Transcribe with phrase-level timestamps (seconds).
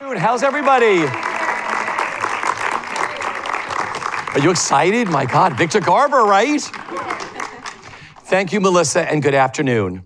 [0.00, 1.06] How's everybody?
[4.34, 5.08] Are you excited?
[5.08, 6.60] My God, Victor Garber, right?
[8.24, 10.04] Thank you, Melissa, and good afternoon.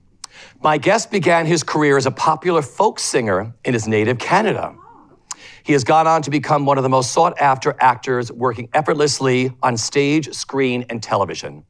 [0.63, 4.77] My guest began his career as a popular folk singer in his native Canada.
[5.63, 9.53] He has gone on to become one of the most sought after actors working effortlessly
[9.63, 11.65] on stage, screen, and television.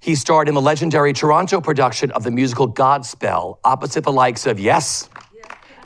[0.00, 4.60] He starred in the legendary Toronto production of the musical Godspell, opposite the likes of
[4.60, 5.08] Yes,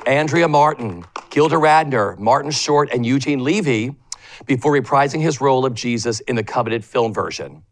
[0.06, 3.94] Andrea Martin, Gilda Radner, Martin Short, and Eugene Levy,
[4.46, 7.62] before reprising his role of Jesus in the coveted film version.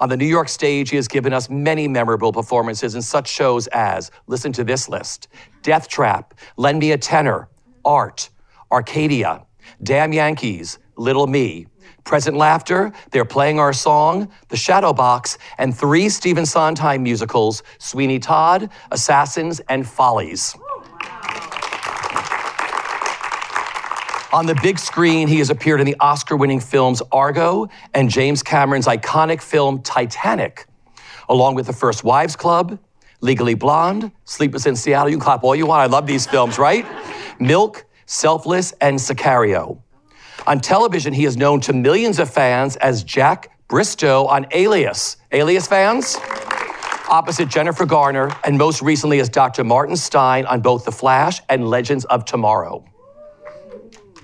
[0.00, 3.66] On the New York stage, he has given us many memorable performances in such shows
[3.68, 5.28] as, listen to this list
[5.62, 7.48] Death Trap, Lend Me a Tenor,
[7.84, 8.30] Art,
[8.70, 9.44] Arcadia,
[9.82, 11.66] Damn Yankees, Little Me,
[12.04, 18.18] Present Laughter, They're Playing Our Song, The Shadow Box, and three Stephen Sondheim musicals Sweeney
[18.18, 20.56] Todd, Assassins, and Follies.
[24.32, 28.42] On the big screen, he has appeared in the Oscar winning films Argo and James
[28.42, 30.66] Cameron's iconic film Titanic,
[31.30, 32.78] along with The First Wives Club,
[33.20, 35.08] Legally Blonde, Sleepless in Seattle.
[35.08, 35.82] You can clap all you want.
[35.82, 36.86] I love these films, right?
[37.40, 39.78] Milk, Selfless, and Sicario.
[40.46, 45.16] On television, he is known to millions of fans as Jack Bristow on Alias.
[45.32, 46.16] Alias fans?
[47.10, 49.64] Opposite Jennifer Garner, and most recently as Dr.
[49.64, 52.84] Martin Stein on both The Flash and Legends of Tomorrow.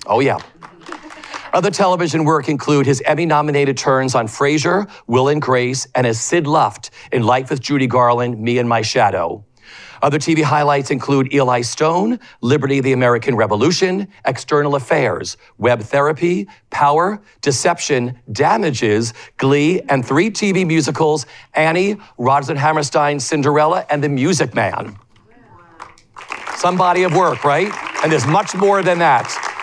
[0.07, 0.39] Oh, yeah.
[1.55, 6.21] Other television work include his Emmy nominated turns on Frasier, Will and Grace, and as
[6.21, 9.45] Sid Luft in Life with Judy Garland, Me and My Shadow.
[10.03, 16.49] Other TV highlights include Eli Stone, Liberty of the American Revolution, External Affairs, Web Therapy,
[16.71, 24.09] Power, Deception, Damages, Glee, and three TV musicals Annie, Rodgers and Hammerstein, Cinderella, and The
[24.09, 24.99] Music Man.
[26.57, 27.73] Some body of work, right?
[28.03, 29.54] And there's much more than that.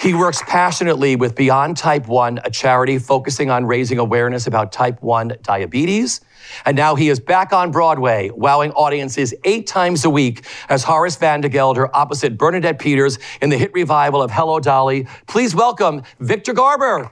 [0.00, 5.02] He works passionately with Beyond Type 1, a charity focusing on raising awareness about type
[5.02, 6.20] 1 diabetes.
[6.64, 11.16] And now he is back on Broadway, wowing audiences eight times a week as Horace
[11.16, 15.08] Vandergelder opposite Bernadette Peters in the hit revival of Hello Dolly.
[15.26, 17.10] Please welcome Victor Garber.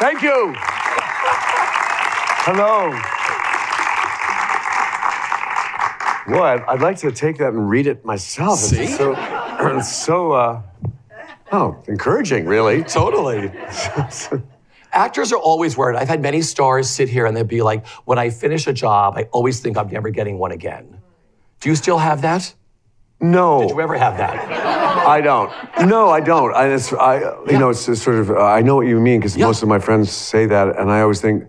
[0.00, 0.54] Thank you.
[2.46, 3.19] Hello.
[6.30, 8.58] Boy, I'd, I'd like to take that and read it myself.
[8.58, 8.82] See?
[8.84, 9.14] It's so,
[9.76, 10.62] it's so uh,
[11.52, 12.82] oh, encouraging, really.
[12.84, 13.50] Totally.
[14.92, 15.96] Actors are always worried.
[15.96, 19.14] I've had many stars sit here and they'd be like, when I finish a job,
[19.16, 21.00] I always think I'm never getting one again.
[21.60, 22.52] Do you still have that?
[23.20, 24.34] No, Did you ever have that?
[25.06, 25.52] I don't.
[25.86, 26.54] No, I don't.
[26.54, 27.18] I, it's, I
[27.50, 28.30] you know, it's sort of.
[28.30, 29.46] Uh, I know what you mean because Yeah.
[29.46, 31.44] most of my friends say that, and I always think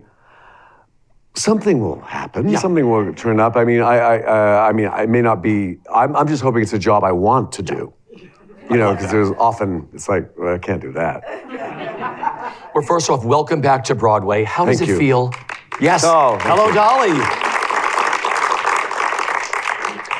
[1.34, 2.48] something will happen.
[2.48, 2.58] Yeah.
[2.58, 3.56] Something will turn up.
[3.56, 5.78] I mean, I, I, uh, I mean, I may not be.
[5.92, 7.92] I'm, I'm just hoping it's a job I want to do.
[8.70, 11.22] You know, because there's often it's like well, I can't do that.
[12.74, 14.44] Well, first off, welcome back to Broadway.
[14.44, 14.98] How does Thank it you.
[14.98, 15.32] feel?
[15.80, 16.04] Yes.
[16.04, 16.74] Oh, Hello, you.
[16.74, 17.10] Dolly.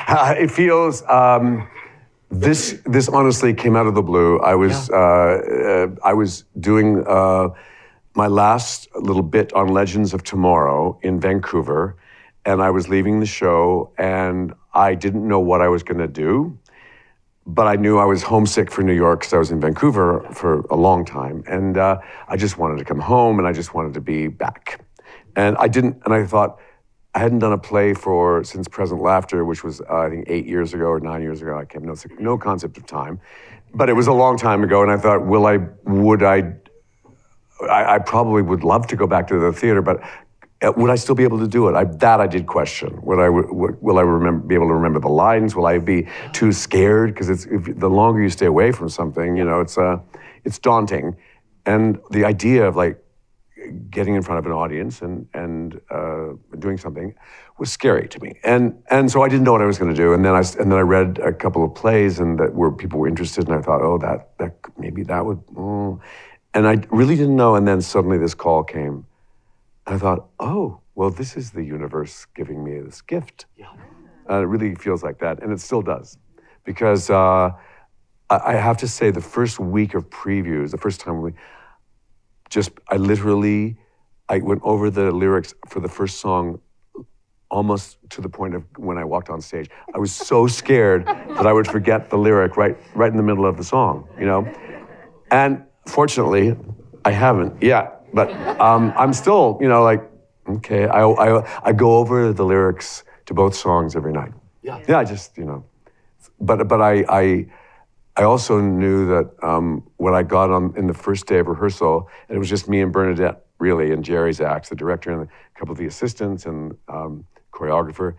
[0.07, 1.03] Uh, it feels.
[1.09, 1.67] Um,
[2.29, 4.39] this this honestly came out of the blue.
[4.39, 7.49] I was uh, uh, I was doing uh,
[8.15, 11.95] my last little bit on Legends of Tomorrow in Vancouver,
[12.45, 16.07] and I was leaving the show, and I didn't know what I was going to
[16.07, 16.57] do,
[17.45, 20.59] but I knew I was homesick for New York because I was in Vancouver for
[20.69, 23.93] a long time, and uh, I just wanted to come home, and I just wanted
[23.95, 24.85] to be back,
[25.35, 26.59] and I didn't, and I thought.
[27.15, 30.47] I hadn't done a play for since Present Laughter, which was uh, I think eight
[30.47, 31.55] years ago or nine years ago.
[31.55, 33.19] I have no no concept of time,
[33.71, 34.81] but it was a long time ago.
[34.81, 35.57] And I thought, will I?
[35.83, 36.55] Would I?
[37.61, 40.01] I, I probably would love to go back to the theater, but
[40.63, 41.75] uh, would I still be able to do it?
[41.75, 42.99] I, that I did question.
[43.03, 43.29] Would I?
[43.29, 45.55] Would, will I remember, be able to remember the lines?
[45.55, 47.13] Will I be too scared?
[47.13, 49.99] Because it's if, the longer you stay away from something, you know, it's uh,
[50.45, 51.15] it's daunting,
[51.65, 52.99] and the idea of like
[53.89, 57.13] getting in front of an audience and and uh, doing something
[57.59, 58.39] was scary to me.
[58.43, 60.13] And and so I didn't know what I was going to do.
[60.13, 62.99] And then I and then I read a couple of plays and that where people
[62.99, 65.45] were interested, and I thought, oh, that that maybe that would.
[65.47, 65.99] Mm.
[66.53, 67.55] And I really didn't know.
[67.55, 69.05] And then suddenly this call came.
[69.85, 73.45] I thought, oh, well, this is the universe giving me this gift.
[73.57, 73.67] Yeah.
[74.29, 76.17] Uh, it really feels like that, and it still does,
[76.63, 77.49] because uh,
[78.29, 81.33] I, I have to say, the first week of previews, the first time we
[82.49, 83.77] just, I literally,
[84.29, 86.61] I went over the lyrics for the first song
[87.51, 89.69] almost to the point of when I walked on stage.
[89.93, 93.45] I was so scared that I would forget the lyric right, right in the middle
[93.45, 94.47] of the song, you know?
[95.31, 96.55] And fortunately,
[97.05, 100.01] I haven't yet, but um, I'm still, you know, like,
[100.47, 104.33] okay, I, I, I go over the lyrics to both songs every night.
[104.61, 104.81] Yeah.
[104.87, 105.65] Yeah, I just, you know,
[106.39, 107.45] but, but I, I,
[108.15, 112.09] I also knew that um, when I got on in the first day of rehearsal,
[112.29, 115.59] and it was just me and Bernadette, really, and Jerry Zaks, the director, and a
[115.59, 118.15] couple of the assistants and um, choreographer.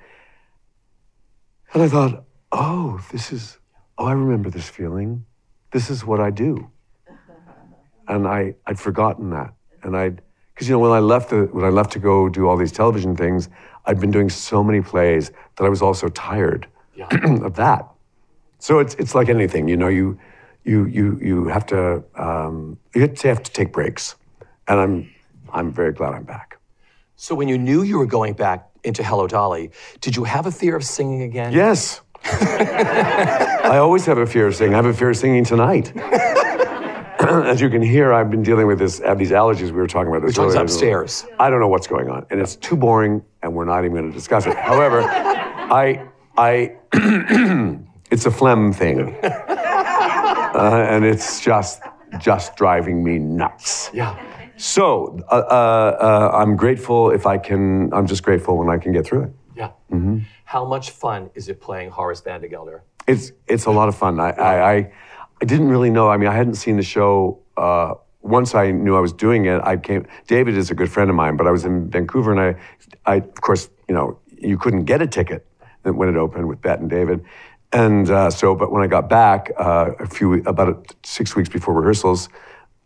[1.72, 3.58] And I thought, oh, this is,
[3.98, 5.24] oh, I remember this feeling.
[5.70, 6.70] This is what I do.
[8.08, 9.54] And I, I'd forgotten that.
[9.82, 10.22] And I'd,
[10.54, 12.72] because, you know, when I, left the, when I left to go do all these
[12.72, 13.48] television things,
[13.86, 16.66] I'd been doing so many plays that I was also tired
[16.96, 17.08] yeah.
[17.42, 17.88] of that.
[18.58, 19.88] So it's it's like anything, you know.
[19.88, 20.18] You
[20.64, 24.14] you you you have to um, you have to take breaks,
[24.66, 25.10] and I'm
[25.52, 26.58] I'm very glad I'm back.
[27.16, 29.70] So when you knew you were going back into Hello Dolly,
[30.00, 31.52] did you have a fear of singing again?
[31.52, 32.00] Yes.
[32.24, 34.72] I always have a fear of singing.
[34.72, 35.92] I have a fear of singing tonight.
[37.44, 40.08] As you can hear, I've been dealing with this Have these allergies we were talking
[40.08, 40.26] about.
[40.26, 41.26] This Which upstairs.
[41.38, 44.10] I don't know what's going on, and it's too boring, and we're not even going
[44.10, 44.56] to discuss it.
[44.56, 46.76] However, I I
[48.10, 49.16] it's a phlegm thing.
[49.22, 51.82] uh, and it's just
[52.18, 53.90] just driving me nuts.
[53.92, 54.22] Yeah.
[54.56, 57.92] So uh, uh, uh, I'm grateful if I can.
[57.92, 59.32] I'm just grateful when I can get through it.
[59.56, 59.70] Yeah.
[59.90, 60.18] Mm-hmm.
[60.44, 62.80] How much fun is it playing Horace Vandergelder?
[63.08, 64.20] It's it's a lot of fun.
[64.20, 64.92] I I, I,
[65.42, 66.08] I didn't really know.
[66.08, 67.40] I mean, I hadn't seen the show.
[67.56, 70.06] Uh, once I knew I was doing it, I came.
[70.26, 73.16] David is a good friend of mine, but I was in Vancouver, and I, I
[73.16, 75.46] of course, you know, you couldn't get a ticket
[75.82, 77.24] when it opened with Bette and David,
[77.74, 81.74] and uh, so, but when I got back uh, a few, about six weeks before
[81.74, 82.28] rehearsals,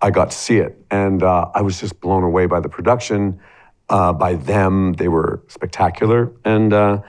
[0.00, 3.38] I got to see it, and uh, I was just blown away by the production,
[3.90, 4.94] uh, by them.
[4.94, 7.02] They were spectacular, and uh,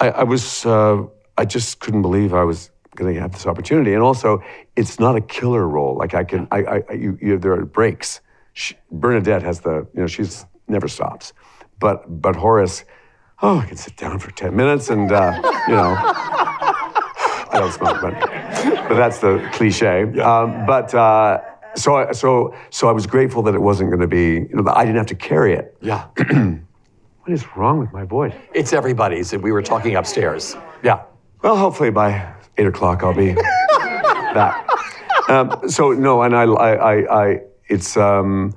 [0.00, 1.04] I, I, was, uh,
[1.36, 3.94] I just couldn't believe I was going to have this opportunity.
[3.94, 4.42] And also,
[4.76, 5.96] it's not a killer role.
[5.96, 8.20] Like I can, I, I you, you, there are breaks.
[8.52, 11.32] She, Bernadette has the, you know, she's never stops,
[11.78, 12.84] but but Horace,
[13.40, 15.96] oh, I can sit down for ten minutes, and you know.
[17.50, 18.12] I don't smoke, but,
[18.88, 20.04] but that's the cliche.
[20.14, 20.40] Yeah.
[20.40, 21.40] Um, but uh,
[21.74, 24.84] so, so, so I was grateful that it wasn't going to be, you know, I
[24.84, 25.76] didn't have to carry it.
[25.80, 26.06] Yeah.
[26.16, 28.34] what is wrong with my voice?
[28.54, 29.32] It's everybody's.
[29.32, 30.56] We were talking upstairs.
[30.82, 31.02] Yeah.
[31.42, 33.34] Well, hopefully by eight o'clock I'll be
[34.34, 34.68] back.
[35.28, 38.54] Um, so no, and I, I, I, I it's um,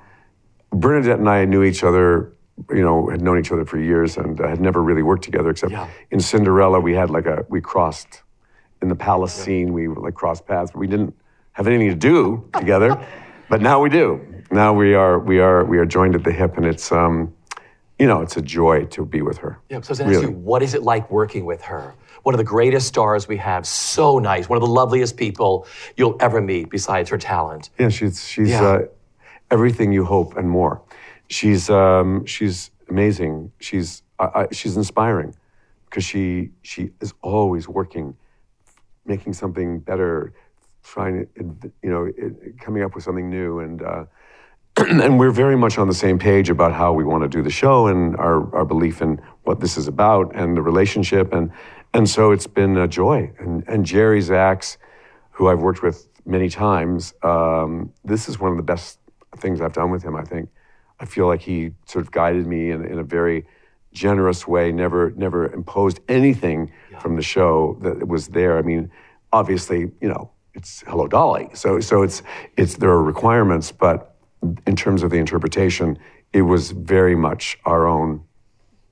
[0.71, 2.33] Bernadette and I knew each other
[2.69, 5.49] you know, had known each other for years and uh, had never really worked together
[5.49, 5.89] except yeah.
[6.11, 6.79] in Cinderella.
[6.79, 8.21] We had like a, we crossed
[8.81, 9.73] in the palace scene.
[9.73, 11.15] We like crossed paths, but we didn't
[11.53, 13.03] have anything to do together.
[13.49, 14.21] but now we do.
[14.51, 17.33] Now we are we are we are joined at the hip, and it's um,
[18.01, 19.59] you know, it's a joy to be with her.
[19.69, 20.15] Yeah, so I was really.
[20.15, 21.93] ask you, what is it like working with her?
[22.23, 25.67] One of the greatest stars we have, so nice, one of the loveliest people
[25.97, 27.69] you'll ever meet besides her talent.
[27.77, 28.63] Yeah, she's she's yeah.
[28.63, 28.79] Uh,
[29.51, 30.81] everything you hope and more.
[31.27, 33.51] She's um, she's amazing.
[33.59, 35.35] She's uh, she's inspiring
[35.85, 38.15] because she she is always working
[39.05, 40.33] making something better,
[40.83, 42.11] trying to, you know,
[42.59, 43.59] coming up with something new.
[43.59, 44.05] And, uh,
[44.77, 47.49] and we're very much on the same page about how we want to do the
[47.49, 51.33] show and our, our belief in what this is about and the relationship.
[51.33, 51.51] And,
[51.93, 53.31] and so it's been a joy.
[53.37, 54.77] And, and Jerry Zaks,
[55.31, 58.99] who I've worked with many times, um, this is one of the best
[59.37, 60.49] things I've done with him, I think.
[60.99, 63.45] I feel like he sort of guided me in, in a very
[63.91, 66.99] generous way, never never imposed anything yeah.
[66.99, 68.57] from the show that was there.
[68.57, 68.89] I mean,
[69.33, 72.21] obviously, you know, it's Hello Dolly, so so it's
[72.55, 74.10] it's there are requirements, but
[74.65, 75.97] in terms of the interpretation,
[76.33, 78.23] it was very much our own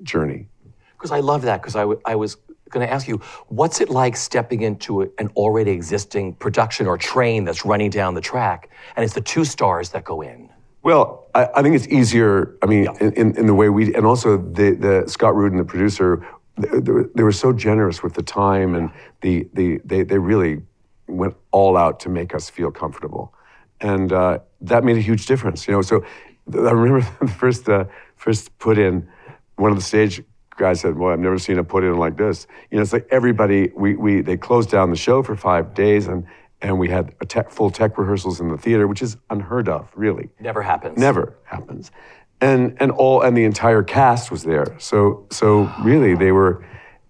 [0.03, 0.48] journey.
[0.94, 1.62] Because I love that.
[1.62, 2.38] Because I, w- I was
[2.70, 6.98] going to ask you, what's it like stepping into a, an already existing production or
[6.98, 10.50] train that's running down the track, and it's the two stars that go in?
[10.82, 12.58] Well, I, I think it's easier.
[12.62, 13.10] I mean, yeah.
[13.15, 16.25] in, in the way we, and also the, the Scott Rudin, the producer,
[16.58, 18.91] they, they, were so generous with the time, and
[19.22, 20.62] the, the they, they really
[21.08, 23.34] went all out to make us feel comfortable,
[23.81, 25.67] and uh, that made a huge difference.
[25.67, 26.03] You know, so
[26.53, 29.07] I remember the first uh, first put in.
[29.55, 30.21] One of the stage
[30.57, 33.07] guys said, "Well, I've never seen a put in like this." You know, it's like
[33.12, 33.71] everybody.
[33.75, 36.25] We we they closed down the show for five days, and
[36.62, 39.89] and we had a tech, full tech rehearsals in the theater, which is unheard of,
[39.95, 40.29] really.
[40.39, 40.98] Never happens.
[40.98, 41.91] Never happens.
[42.41, 44.75] And and all and the entire cast was there.
[44.79, 46.63] So so really, they were.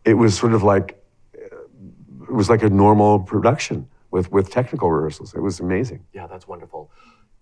[0.06, 5.34] It was sort of like it was like a normal production with with technical rehearsals.
[5.34, 6.06] It was amazing.
[6.14, 6.92] Yeah, that's wonderful.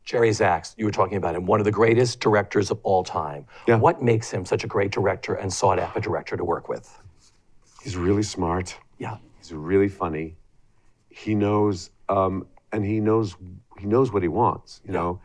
[0.07, 3.45] Jerry Zaks, you were talking about him, one of the greatest directors of all time.
[3.67, 3.75] Yeah.
[3.75, 6.97] What makes him such a great director and sought after director to work with?
[7.83, 8.77] He's really smart.
[9.00, 9.17] Yeah.
[9.38, 10.38] He's really funny.
[11.09, 13.36] He knows, um, and he knows
[13.77, 14.81] he knows what he wants.
[14.86, 15.19] You know,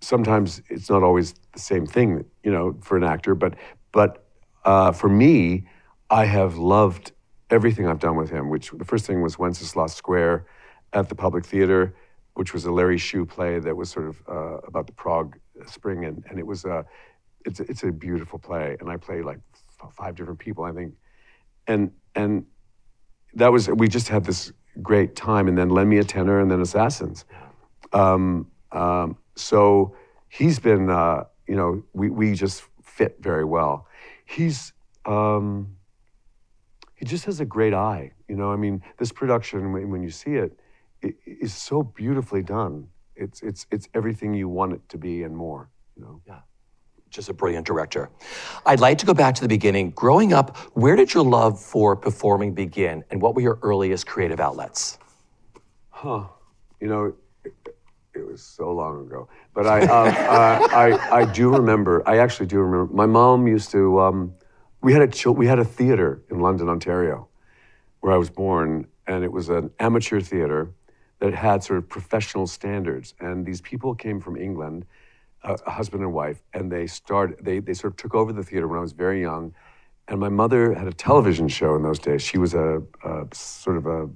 [0.00, 2.24] sometimes it's not always the same thing.
[2.42, 3.54] You know, for an actor, but
[3.92, 4.24] but
[4.64, 5.68] uh, for me,
[6.08, 7.12] I have loved
[7.50, 8.48] everything I've done with him.
[8.48, 10.46] Which the first thing was Wenceslas Square
[10.92, 11.94] at the Public Theater,
[12.34, 16.04] which was a Larry Shue play that was sort of uh, about the Prague Spring,
[16.04, 16.84] and, and it was a
[17.44, 19.38] it's a, it's a beautiful play, and I played like
[19.82, 20.94] f- five different people, I think,
[21.66, 22.46] and and
[23.34, 26.50] that was we just had this great time, and then Lend Me a Tenor, and
[26.50, 27.24] then Assassins.
[27.92, 29.94] Um, um, so
[30.28, 33.86] he's been, uh, you know, we we just fit very well.
[34.24, 34.72] He's
[35.04, 35.76] um,
[36.94, 38.12] he just has a great eye.
[38.28, 40.58] You know, I mean, this production when, when you see it
[41.26, 42.88] is so beautifully done.
[43.16, 45.70] It's it's it's everything you want it to be and more.
[45.96, 46.20] You know.
[46.26, 46.40] Yeah.
[47.10, 48.08] Just a brilliant director.
[48.64, 49.90] I'd like to go back to the beginning.
[49.90, 54.40] Growing up, where did your love for performing begin, and what were your earliest creative
[54.40, 54.98] outlets?
[55.90, 56.24] Huh.
[56.80, 57.52] You know, it,
[58.14, 59.28] it was so long ago.
[59.54, 62.02] But I, uh, uh, I, I do remember.
[62.08, 62.92] I actually do remember.
[62.94, 64.00] My mom used to.
[64.00, 64.34] Um,
[64.80, 67.28] we had a chil- we had a theater in London, Ontario,
[68.00, 70.72] where I was born, and it was an amateur theater
[71.22, 73.14] that had sort of professional standards.
[73.20, 74.84] And these people came from England,
[75.44, 77.38] uh, a husband and wife, and they started.
[77.40, 79.54] They they sort of took over the theater when I was very young.
[80.08, 82.22] And my mother had a television show in those days.
[82.22, 84.10] She was a, a sort of a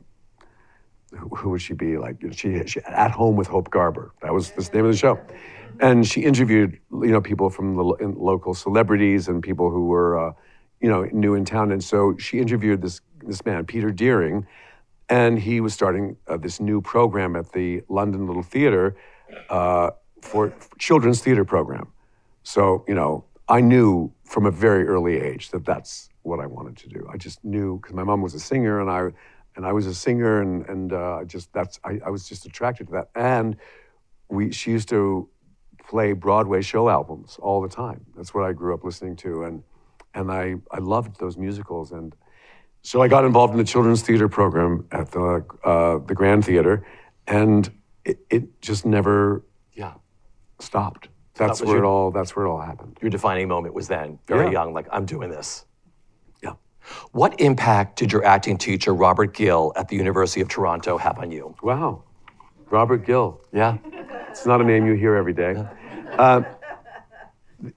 [1.37, 2.17] who, would she be like?
[2.33, 4.13] She, she at home with Hope Garber.
[4.23, 5.21] That was the name of the show,
[5.79, 10.19] and she interviewed you know people from the lo- local celebrities and people who were
[10.19, 10.33] uh,
[10.81, 11.71] you know new in town.
[11.71, 14.45] And so she interviewed this this man Peter Deering,
[15.09, 18.97] and he was starting uh, this new program at the London Little Theatre
[19.51, 19.91] uh,
[20.23, 21.93] for, for children's theater program.
[22.43, 26.77] So you know I knew from a very early age that that's what I wanted
[26.79, 27.09] to do.
[27.13, 29.11] I just knew because my mom was a singer and I
[29.55, 32.89] and I was a singer and and uh, just that's I, I was just attracted
[32.89, 33.11] to that.
[33.15, 33.57] And
[34.29, 35.29] we she used to
[35.89, 38.05] play Broadway show albums all the time.
[38.17, 39.63] That's what I grew up listening to and
[40.15, 42.15] and I I loved those musicals and
[42.87, 46.87] so I got involved in the children's theater program at the uh, the Grand Theater
[47.27, 47.69] and
[48.05, 49.95] it, it just never Yeah.
[50.61, 51.09] stopped.
[51.35, 52.97] That's was where your- it all that's where it all happened.
[53.03, 54.53] Your defining moment was then, very Yeah.
[54.59, 55.65] young, like, I'm doing this.
[56.45, 56.53] Yeah.
[57.11, 61.33] What impact did your acting teacher, Robert Gill, at the University of Toronto, have on
[61.33, 61.57] you?
[61.63, 62.05] Wow.
[62.71, 63.41] Robert Gill.
[63.53, 63.79] Yeah.
[64.31, 65.53] It's not a name you hear every day.
[66.17, 66.43] Uh,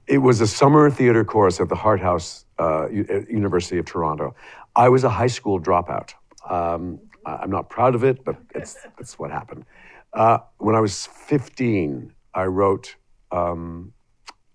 [0.07, 3.85] it was a summer theater course at the Hart House uh, U- uh, University of
[3.85, 4.35] Toronto.
[4.75, 6.13] I was a high school dropout.
[6.49, 9.65] Um, I'm not proud of it, but it's, it's what happened.
[10.13, 12.95] Uh, when I was 15, I wrote,
[13.31, 13.93] um,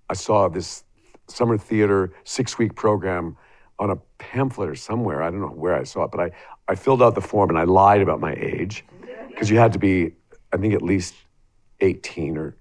[0.08, 0.84] I saw this
[1.28, 3.36] summer theater six week program
[3.78, 5.22] on a pamphlet or somewhere.
[5.22, 6.30] I don't know where I saw it, but I,
[6.68, 8.84] I filled out the form and I lied about my age
[9.28, 10.12] because you had to be,
[10.52, 11.14] I think, at least
[11.80, 12.56] 18 or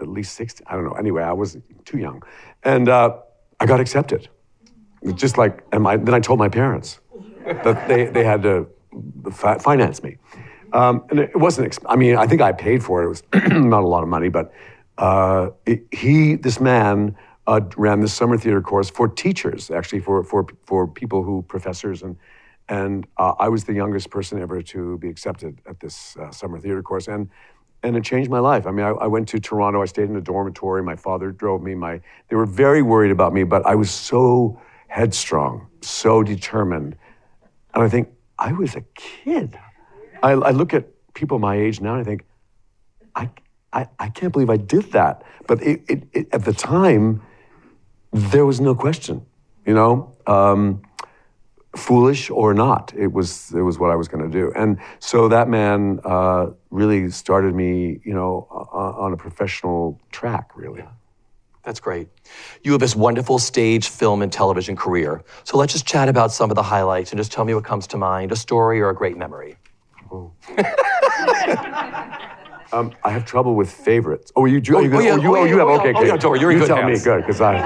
[0.00, 0.66] at least 16.
[0.68, 0.92] I don't know.
[0.92, 2.22] Anyway, I was too young.
[2.62, 3.18] And uh,
[3.60, 4.28] I got accepted.
[5.14, 7.00] Just like, and my, then I told my parents
[7.44, 8.66] that they, they had to
[9.32, 10.16] fi- finance me.
[10.72, 13.06] Um, and it wasn't, I mean, I think I paid for it.
[13.06, 14.52] It was not a lot of money, but
[14.98, 20.22] uh, it- he, this man, uh, ran this summer theater course for teachers, actually, for,
[20.22, 22.16] for, for people who, professors, and,
[22.68, 26.58] and uh, I was the youngest person ever to be accepted at this uh, summer
[26.58, 27.08] theater course.
[27.08, 27.30] And,
[27.82, 28.66] and it changed my life.
[28.66, 31.62] I mean, I, I went to Toronto, I stayed in a dormitory, my father drove
[31.62, 31.74] me.
[31.74, 36.96] My, they were very worried about me, but I was so headstrong, so determined.
[37.74, 39.58] And I think, I was a kid.
[40.22, 42.24] I, I look at people my age now and I think,
[43.14, 43.30] I,
[43.72, 45.22] I, I can't believe I did that.
[45.46, 47.22] But it, it, it, at the time,
[48.12, 49.24] there was no question,
[49.66, 50.82] you know, um,
[51.76, 52.92] foolish or not.
[52.96, 56.46] It was it was what I was going to do, and so that man uh,
[56.70, 60.82] really started me, you know, on a professional track, really.
[61.64, 62.08] That's great.
[62.62, 65.22] You have this wonderful stage, film, and television career.
[65.44, 67.86] So let's just chat about some of the highlights and just tell me what comes
[67.88, 69.56] to mind a story or a great memory.
[72.70, 74.30] Um, I have trouble with favorites.
[74.36, 75.96] Oh, you, oh, you, oh, yeah, oh, you, oh, oh, you have, oh, okay, yeah,
[75.96, 76.08] oh, good.
[76.08, 76.98] yeah, don't you're in you good tell hands.
[77.00, 77.56] me, good, because I,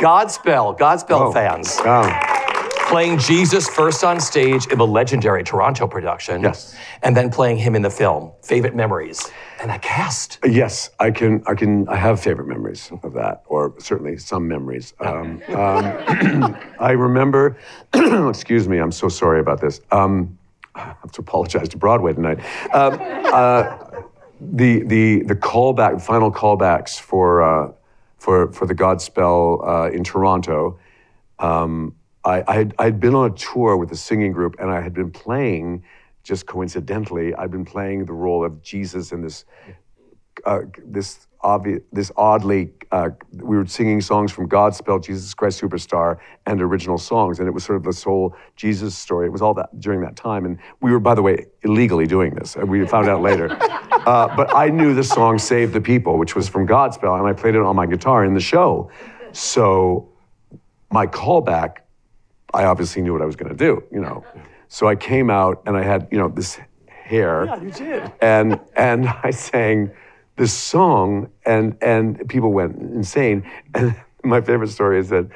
[0.00, 1.76] Godspell, Godspell oh, fans.
[1.84, 2.10] oh,
[2.88, 6.42] Playing Jesus first on stage in the legendary Toronto production.
[6.42, 6.74] Yes.
[7.04, 8.32] And then playing him in the film.
[8.42, 9.30] Favorite memories.
[9.60, 10.38] And a cast.
[10.44, 14.94] yes, I can, I can, I have favorite memories of that, or certainly some memories.
[15.00, 17.58] Um, um, I remember,
[17.94, 19.82] excuse me, I'm so sorry about this.
[19.90, 20.38] Um,
[20.74, 22.38] I have to apologize to Broadway tonight.
[22.72, 23.76] Um, uh,
[24.40, 27.72] the the the callback, final callbacks for uh,
[28.18, 30.78] for for the Godspell uh, in Toronto.
[31.38, 34.80] Um, I I had, I'd been on a tour with a singing group, and I
[34.80, 35.84] had been playing.
[36.22, 39.44] Just coincidentally, I've been playing the role of Jesus in this
[40.44, 46.18] uh, this obvious, this oddly, uh, we were singing songs from Godspell, Jesus Christ Superstar,
[46.46, 49.26] and original songs, and it was sort of this whole Jesus story.
[49.26, 52.34] It was all that during that time, and we were, by the way, illegally doing
[52.34, 52.56] this.
[52.56, 56.48] We found out later, uh, but I knew the song "Save the People," which was
[56.48, 58.90] from Godspell, and I played it on my guitar in the show.
[59.32, 60.10] So
[60.90, 61.78] my callback,
[62.52, 64.24] I obviously knew what I was going to do, you know.
[64.72, 67.44] So I came out and I had, you know, this hair.
[67.44, 68.12] Yeah, you did.
[68.22, 69.90] And and I sang
[70.36, 73.50] this song and and people went insane.
[73.74, 75.26] And my favorite story is that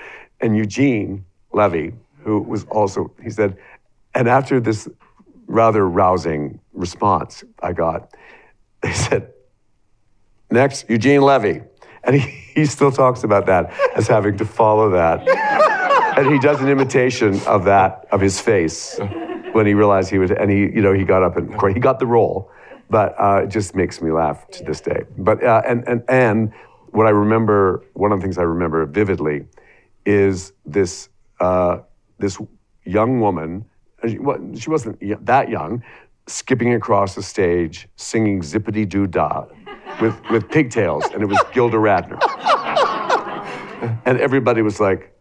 [0.40, 3.58] and Eugene Levy, who was also he said,
[4.14, 4.88] and after this
[5.48, 8.14] rather rousing response I got,
[8.82, 9.32] they said,
[10.48, 11.62] Next, Eugene Levy.
[12.04, 12.20] And he,
[12.54, 15.26] he still talks about that as having to follow that.
[16.16, 19.00] and he does an imitation of that, of his face,
[19.54, 21.74] when he realized he was, and he, you know, he got up and, of course,
[21.74, 22.50] he got the role.
[22.90, 25.04] But uh, it just makes me laugh to this day.
[25.16, 26.52] But, uh, and, and, and
[26.90, 29.46] what I remember, one of the things I remember vividly
[30.04, 31.08] is this,
[31.40, 31.78] uh,
[32.18, 32.38] this
[32.84, 33.64] young woman,
[34.06, 35.82] she, wa- she wasn't that young,
[36.26, 39.46] skipping across the stage, singing Zippity Doo Dah
[40.00, 42.18] with, with pigtails, and it was Gilda Radner.
[44.04, 45.14] and everybody was like,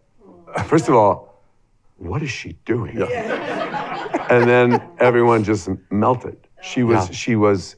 [0.65, 1.41] first of all,
[1.97, 2.97] what is she doing?
[4.33, 6.37] And then everyone just melted.
[6.61, 7.15] She was, Yeah.
[7.15, 7.75] she was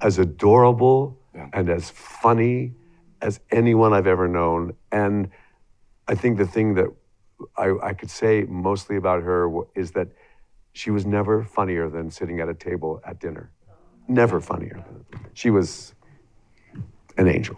[0.00, 1.18] as adorable
[1.52, 2.72] and as funny
[3.20, 4.74] as anyone I've ever known.
[4.90, 5.28] And
[6.08, 6.86] I think the thing that
[7.56, 10.08] I, I could say mostly about her is that
[10.72, 13.50] she was never funnier than sitting at a table at dinner.
[14.08, 14.82] Never funnier.
[15.34, 15.94] She was
[17.18, 17.56] an angel.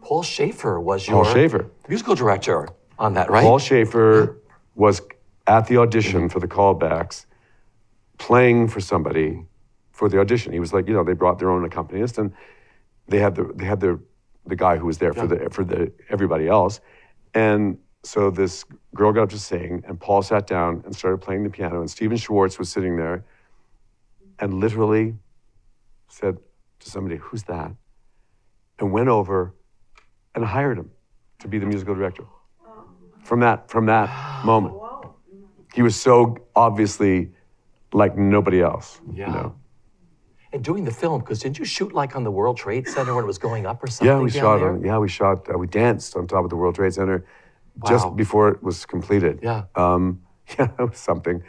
[0.00, 1.70] Paul Shaffer was your Paul Shaffer.
[1.88, 3.42] musical director on that, right?
[3.42, 4.38] Paul Shaffer
[4.74, 5.02] was
[5.46, 7.26] at the audition for the callbacks,
[8.18, 9.44] playing for somebody
[9.92, 10.52] for the audition.
[10.52, 12.32] He was like, you know, they brought their own accompanist, and
[13.08, 14.00] they had the they had the
[14.46, 16.80] the guy who was there for the for the everybody else,
[17.34, 21.42] and so this girl got up to sing, and Paul sat down and started playing
[21.42, 23.24] the piano, and Stephen Schwartz was sitting there,
[24.38, 25.16] and literally
[26.08, 26.36] said
[26.80, 27.72] to somebody, "Who's that?"
[28.78, 29.54] and went over
[30.34, 30.90] and hired him
[31.40, 32.24] to be the musical director.
[33.24, 34.08] From that from that
[34.44, 34.74] moment,
[35.74, 37.32] he was so obviously
[37.92, 39.00] like nobody else.
[39.12, 39.26] Yeah.
[39.28, 39.54] You know?
[40.52, 43.24] and doing the film, because didn't you shoot like on the World Trade Center when
[43.24, 44.06] it was going up or something?
[44.06, 44.70] Yeah, we down shot there?
[44.70, 44.82] on.
[44.84, 45.46] Yeah, we shot.
[45.52, 47.26] Uh, we danced on top of the World Trade Center
[47.80, 47.90] Wow.
[47.90, 49.40] just before it was completed.
[49.42, 49.64] Yeah.
[49.74, 50.22] Um,
[50.58, 51.42] yeah, it was something.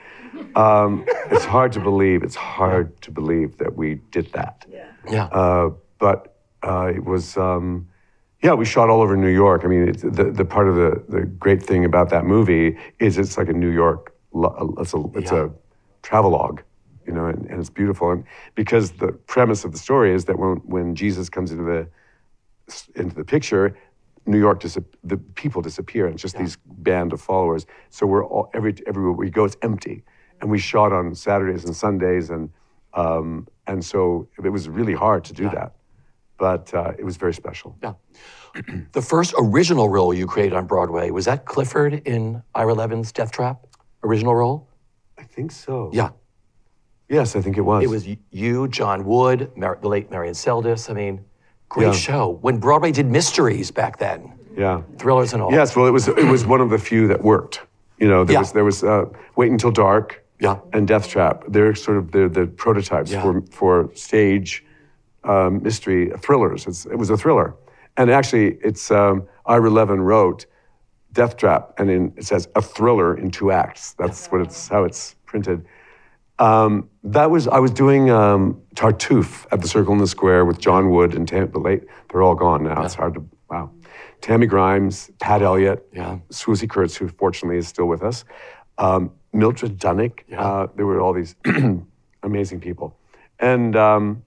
[0.55, 2.23] Um, it's hard to believe.
[2.23, 4.65] It's hard to believe that we did that.
[5.09, 5.25] Yeah.
[5.25, 5.69] Uh,
[5.99, 7.37] but uh, it was.
[7.37, 7.87] Um,
[8.43, 9.61] yeah, we shot all over New York.
[9.63, 13.17] I mean, it's, the the part of the the great thing about that movie is
[13.17, 14.13] it's like a New York.
[14.33, 15.45] It's a it's Yeah.
[15.45, 15.49] a
[16.07, 16.61] travelogue,
[17.05, 18.11] you know, and, and it's beautiful.
[18.11, 18.23] And
[18.55, 21.83] because the premise of the story is that when when Jesus comes into the
[22.95, 23.77] into the picture,
[24.25, 27.65] New York dis- the people disappear, and it's just these band of followers.
[27.89, 29.97] So we're all every everywhere we go, it's empty,
[30.39, 32.49] and we shot on Saturdays and Sundays, and
[32.93, 35.75] um, and so it was really hard to do that,
[36.37, 37.77] but uh, it was very special.
[37.83, 37.95] Yeah.
[38.99, 43.31] The first original role you created on Broadway was that Clifford in Ira Levin's Death
[43.31, 43.57] Trap?
[44.03, 44.66] Original role?
[45.17, 45.89] I think so.
[45.93, 46.09] Yeah.
[47.09, 47.83] Yes, I think it was.
[47.83, 50.89] It was you, John Wood, Mar- the late Marion Seldes.
[50.89, 51.21] I mean,
[51.69, 51.91] great Yeah.
[51.93, 52.37] show.
[52.41, 54.81] When Broadway did mysteries back then, Yeah.
[54.97, 55.51] thrillers and all.
[55.51, 55.75] Yes.
[55.75, 57.61] Well, it was it was one of the few that worked.
[57.97, 58.39] You know, there Yeah.
[58.39, 60.23] was there was uh, Wait Until Dark.
[60.39, 60.57] Yeah.
[60.73, 61.45] And Death Trap.
[61.47, 63.21] They're sort of they're the prototypes Yeah.
[63.21, 64.65] for for stage
[65.23, 66.67] um, mystery thrillers.
[66.67, 67.55] It's, it was a thriller,
[67.97, 70.45] and actually, it's um, Ira Levin wrote
[71.17, 73.93] Death Trap, and in, it says a thriller in two acts.
[73.93, 75.65] That's what it's how it's printed.
[76.37, 80.59] Um, that was I was doing um, Tartuffe at the Circle in the Square with
[80.59, 81.85] John Wood and Tam, the late.
[82.11, 82.83] They're all gone now.
[82.83, 83.71] It's hard to wow.
[84.21, 86.19] Tammy Grimes, Pat Elliott, Yeah.
[86.29, 88.23] Swoosie Kurtz, who fortunately is still with us,
[88.77, 90.19] um, Mildred Dunnock.
[90.31, 91.35] Uh, there were all these
[92.21, 92.95] amazing people,
[93.39, 94.21] and um,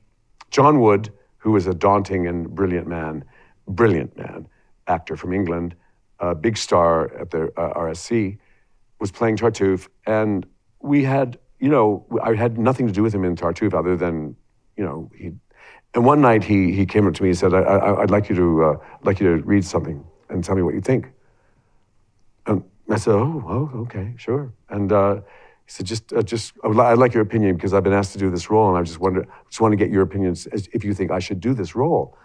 [0.50, 3.22] John Wood, who was a daunting and brilliant man,
[3.68, 4.48] brilliant man,
[4.88, 5.76] actor from England,
[6.20, 8.38] a big star at the uh, RSC,
[9.00, 10.46] was playing Tartuffe, and
[10.80, 14.37] we had, you know, I had nothing to do with him in Tartuffe other than,
[14.76, 15.33] you know, he.
[15.92, 18.37] And one night he he came up to me and said, I, "I'd like you
[18.37, 21.11] to uh, like you to read something and tell me what you think."
[22.46, 26.68] And I said, "Oh, oh okay, sure." And uh, he said, "Just, uh, just, I
[26.68, 28.78] would li- I'd like your opinion because I've been asked to do this role, and
[28.78, 31.40] I just wonder, just want to get your opinions as if you think I should
[31.40, 32.16] do this role."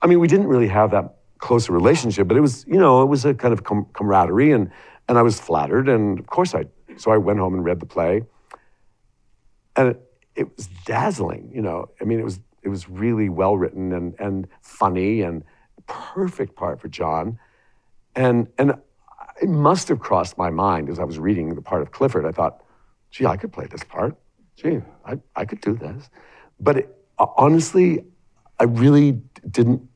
[0.00, 3.02] I mean, we didn't really have that close a relationship, but it was, you know,
[3.02, 4.70] it was a kind of com- camaraderie, and
[5.08, 6.64] and I was flattered, and of course I.
[6.96, 8.22] So I went home and read the play,
[9.76, 10.00] and it,
[10.36, 11.50] it was dazzling.
[11.52, 15.42] You know, I mean, it was it was really well written and and funny and
[15.86, 17.38] perfect part for John,
[18.14, 18.74] and and
[19.42, 22.24] it must have crossed my mind as I was reading the part of Clifford.
[22.24, 22.62] I thought,
[23.10, 24.16] gee, I could play this part.
[24.54, 26.08] Gee, I, I could do this.
[26.60, 28.04] But it, honestly,
[28.60, 29.12] I really
[29.50, 29.88] didn't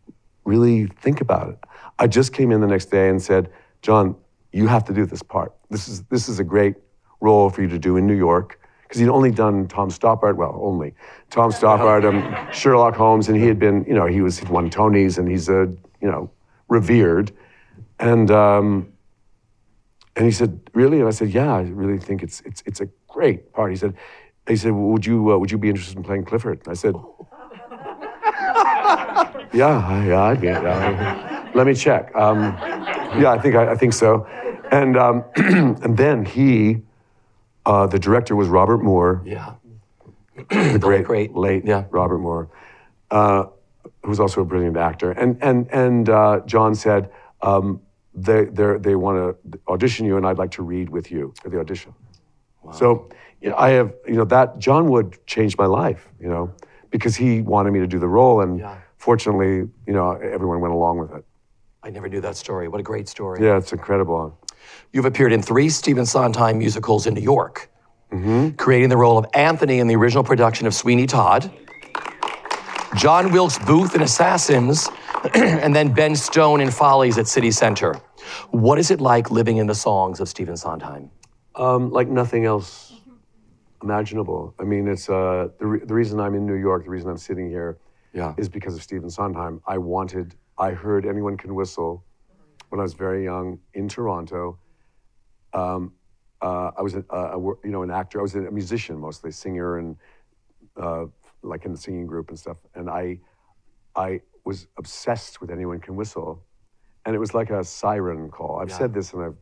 [0.47, 1.59] really think about it.
[1.99, 3.51] I just came in the next day and said,
[3.83, 4.17] John,
[4.53, 5.53] you have to do this part.
[5.69, 6.77] This is, this is a great
[7.21, 8.59] role for you to do in New York.
[8.83, 10.95] Because he'd only done Tom Stoppard, well, only
[11.31, 14.71] Tom Stoppard, um, Sherlock Holmes, and he had been, you know, he was he'd won
[14.71, 15.69] Tonys, and he's a,
[16.01, 16.31] you know,
[16.69, 17.33] revered,
[17.99, 18.93] and um,
[20.15, 21.01] and he said, really?
[21.01, 23.73] And I said, yeah, I really think it's it's it's a great part.
[23.73, 23.95] He said,
[24.47, 26.61] he said, would you uh, would you be interested in playing Clifford?
[26.69, 26.95] I said,
[29.53, 30.49] yeah, yeah, be.
[30.49, 32.15] Uh, let me check.
[32.15, 32.57] Um,
[33.21, 34.27] yeah, I think I, I think so.
[34.71, 36.83] And um, and then he,
[37.65, 39.55] uh, the director was Robert Moore, Yeah.
[40.51, 41.85] the great, great, late yeah.
[41.91, 42.49] Robert Moore,
[43.11, 43.47] uh,
[44.05, 45.13] who's also a brilliant actor.
[45.13, 47.11] And and and uh, John said
[47.43, 47.81] um,
[48.15, 49.17] they they they want
[49.53, 51.95] to audition you, and I'd like to read with you for the audition.
[52.63, 52.73] Wow.
[52.73, 53.09] So
[53.41, 56.09] you know, I have you know that John Wood changed my life.
[56.21, 56.55] You know
[56.91, 58.77] because he wanted me to do the role, and Yeah.
[59.11, 61.25] Fortunately, you know, everyone went along with it.
[61.85, 62.67] I never knew that story.
[62.67, 63.39] What a great story.
[63.41, 64.37] Yeah, it's incredible.
[64.93, 67.71] You've appeared in three Stephen Sondheim musicals in New York,
[68.13, 68.51] Mm-hmm.
[68.57, 71.51] creating the role of Anthony in the original production of Sweeney Todd,
[72.97, 74.89] John Wilkes Booth in Assassins,
[75.35, 77.95] and then Ben Stone in Follies at City Center.
[78.51, 81.11] What is it like living in the songs of Stephen Sondheim?
[81.57, 82.93] Um, like nothing else
[83.83, 84.55] imaginable.
[84.61, 87.19] I mean, it's uh, the, re- the reason I'm in New York, the reason I'm
[87.19, 87.77] sitting here,
[88.17, 88.35] Yeah.
[88.39, 89.61] is because of Stephen Sondheim.
[89.67, 92.05] I wanted, I heard Anyone Can Whistle
[92.71, 94.59] when I was very young in Toronto.
[95.53, 95.93] Um,
[96.41, 97.05] uh, I was, a,
[97.65, 98.19] you know, an actor.
[98.19, 99.97] I was a musician mostly, singer and
[100.81, 101.05] uh,
[101.43, 102.57] like in the singing group and stuff.
[102.75, 103.21] And I,
[103.95, 106.45] I was obsessed with Anyone Can Whistle,
[107.05, 108.61] and it was like a siren call.
[108.61, 108.79] I've Yeah.
[108.79, 109.37] said this and I've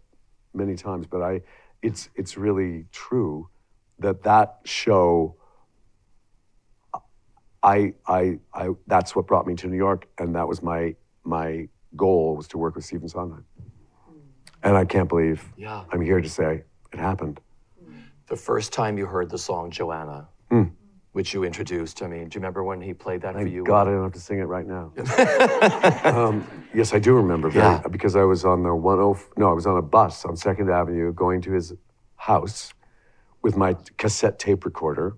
[0.53, 1.43] many times, but I,
[1.83, 3.49] it's it's really true
[4.01, 5.37] that that show.
[7.65, 11.67] I, I, I, that's what brought me to New York, and that was my my
[11.97, 13.45] goal was to work with Stephen Sondheim.
[14.07, 14.19] Hmm.
[14.63, 15.85] And I can't believe Yeah.
[15.91, 17.41] I'm here to say it happened.
[17.83, 17.95] Hmm.
[18.27, 20.65] The first time you heard the song Joanna, hmm.
[21.13, 23.65] which you introduced, I mean, do you remember when he played that for you?
[23.65, 24.93] God I don't have to sing it right now.
[26.05, 27.81] um, yes, I do remember Yeah.
[27.91, 31.13] because I was on the 10, no, I was on a bus on Second Avenue
[31.15, 31.73] going to his
[32.17, 32.75] house
[33.45, 35.15] with my cassette tape recorder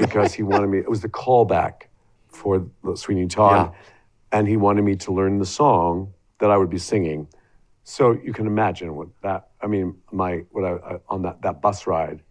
[0.00, 0.78] because he wanted me.
[0.78, 1.88] It was the callback
[2.28, 3.74] for the Sweeney Todd,
[4.30, 7.26] and he wanted me to learn the song that I would be singing.
[7.82, 9.48] So you can imagine what that.
[9.60, 12.22] I mean, my what I, I on that that bus ride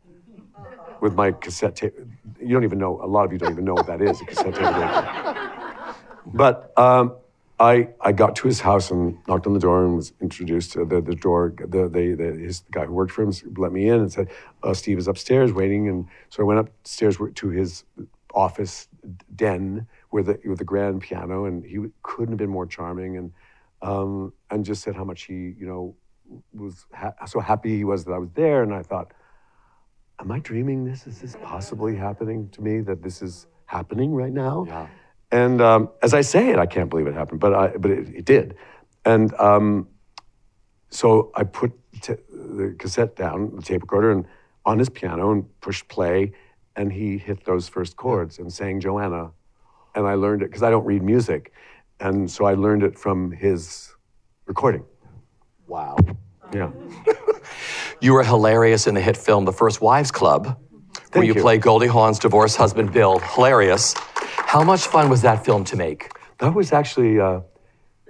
[1.01, 1.93] with my cassette tape.
[2.39, 3.01] You don't even know.
[3.03, 4.21] A lot of you don't even know what that is.
[4.21, 4.65] A cassette tape.
[4.65, 5.95] recorder.
[6.33, 7.15] But um,
[7.59, 10.85] I I got to his house and knocked on the door and was introduced to
[10.85, 11.53] the the door.
[11.57, 14.29] The the, the his the guy who worked for him let me in and said,
[14.63, 17.83] uh, "Steve is upstairs waiting." And so I went upstairs to his
[18.33, 18.87] office
[19.35, 23.31] den where the with the grand piano, and he couldn't have been more charming and
[23.81, 25.95] um, and just said how much he you know
[26.53, 28.61] was ha- so happy he was that I was there.
[28.61, 29.13] And I thought,
[30.19, 31.07] am I dreaming this?
[31.07, 32.81] Is this possibly happening to me?
[32.81, 34.65] That this is happening right now?
[34.67, 34.87] Yeah.
[35.31, 38.07] And um, as I say it, I can't believe it happened, but I, but it,
[38.15, 38.55] it did.
[39.03, 39.87] And um,
[40.89, 44.25] so I put t- the cassette down, the tape recorder, and
[44.65, 46.31] on his piano and pushed play,
[46.75, 49.31] and he hit those first chords and sang Joanna,
[49.95, 51.51] and I learned it because I don't read music,
[51.99, 53.93] and so I learned it from his
[54.45, 54.85] recording.
[55.67, 55.97] Wow.
[56.53, 56.71] Yeah.
[57.99, 60.59] You were hilarious in the hit film The First Wives Club,
[61.13, 61.41] where you, you.
[61.41, 63.17] play Goldie Hawn's divorced husband Bill.
[63.17, 63.95] Hilarious.
[64.47, 66.09] How much fun was that film to make?
[66.39, 67.41] That was actually uh,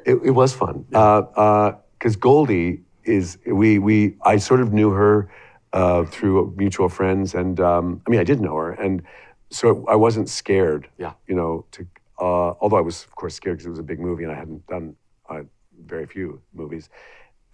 [0.06, 5.32] it, it was fun because Goldie is we we I sort of knew her
[5.74, 9.02] uh, through mutual friends and um, I mean I did know her and
[9.50, 10.88] so I wasn't scared.
[11.00, 11.14] Yeah.
[11.28, 11.88] You know, to
[12.20, 14.36] uh, although I was of course scared because it was a big movie and I
[14.36, 14.96] hadn't done
[15.30, 15.42] uh,
[15.86, 16.90] very few movies,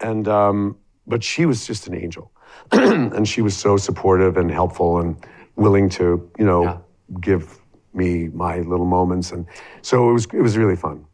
[0.00, 2.32] and um, but she was just an angel,
[2.72, 5.16] and she was so supportive and helpful and
[5.56, 6.04] willing to
[6.38, 6.78] you know Yeah.
[7.20, 7.58] give
[7.94, 9.46] me my little moments, and
[9.82, 11.04] so it was it was really fun.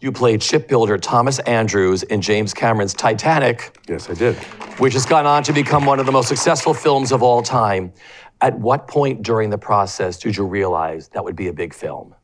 [0.00, 4.36] You played shipbuilder Thomas Andrews in James Cameron's Titanic, Yes, I did.
[4.78, 7.92] which has gone on to become one of the most successful films of all time.
[8.40, 12.14] At what point during the process did you realize that would be a big film?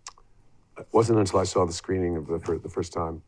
[0.79, 3.23] It wasn't until I saw the screening of the fir- the first time.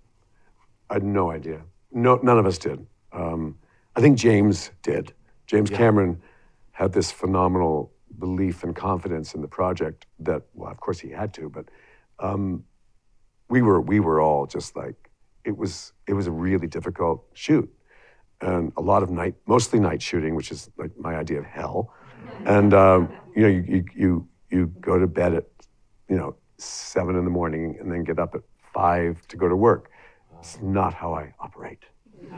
[0.91, 1.63] I had no idea.
[1.91, 2.87] No, none of us did.
[3.13, 3.59] Um,
[3.97, 5.13] I think James did.
[5.49, 6.23] James Cameron
[6.71, 11.33] had this phenomenal belief and confidence in the project that, well, of course he had
[11.35, 11.67] to, but
[12.19, 12.65] um,
[13.49, 15.11] we were we were all just like
[15.45, 15.93] it was.
[16.09, 17.73] It was a really difficult shoot,
[18.41, 21.93] and a lot of night, mostly night shooting, which is like my idea of hell.
[22.45, 25.47] And um, you know, you, you you you go to bed at
[26.09, 29.57] you know seven in the morning and then get up at five to go to
[29.57, 29.91] work.
[30.39, 31.85] It's not how I operate.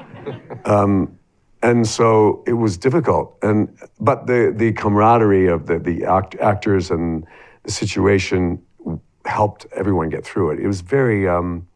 [0.65, 1.19] um,
[1.63, 3.37] and so it was difficult.
[3.43, 7.27] And but the the camaraderie of the the act, actors and
[7.65, 8.63] the situation
[9.25, 10.61] helped everyone get through it.
[10.61, 11.69] It was very, um,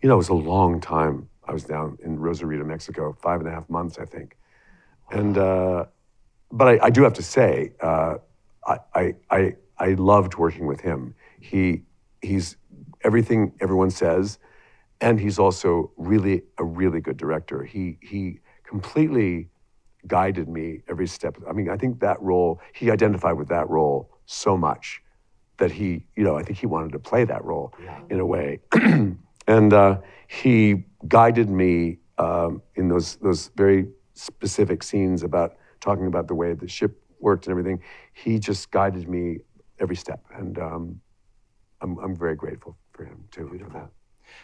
[0.00, 1.28] you know, it was a long time.
[1.44, 4.36] I was down in Rosarito, Mexico, five and a half months, I think.
[5.10, 5.86] And uh,
[6.50, 8.16] but I, I do have to say, uh,
[8.66, 11.14] I, I, I, I loved working with him.
[11.40, 11.82] He,
[12.20, 12.56] he's
[13.02, 14.38] everything everyone says,
[15.00, 17.64] and he's also really a really good director.
[17.64, 18.40] He, he
[18.72, 19.50] completely
[20.06, 21.36] guided me every step.
[21.48, 25.02] I mean, I think that role, he identified with that role so much
[25.58, 27.74] that he, you know, I think he wanted to play that role
[28.08, 28.60] in a way.
[29.56, 36.26] and uh, he guided me um, in those, those very specific scenes about talking about
[36.26, 37.78] the way the ship worked and everything.
[38.14, 39.40] He just guided me
[39.78, 40.24] every step.
[40.34, 41.00] And um,
[41.82, 43.90] I'm, I'm very grateful for him, too, for that.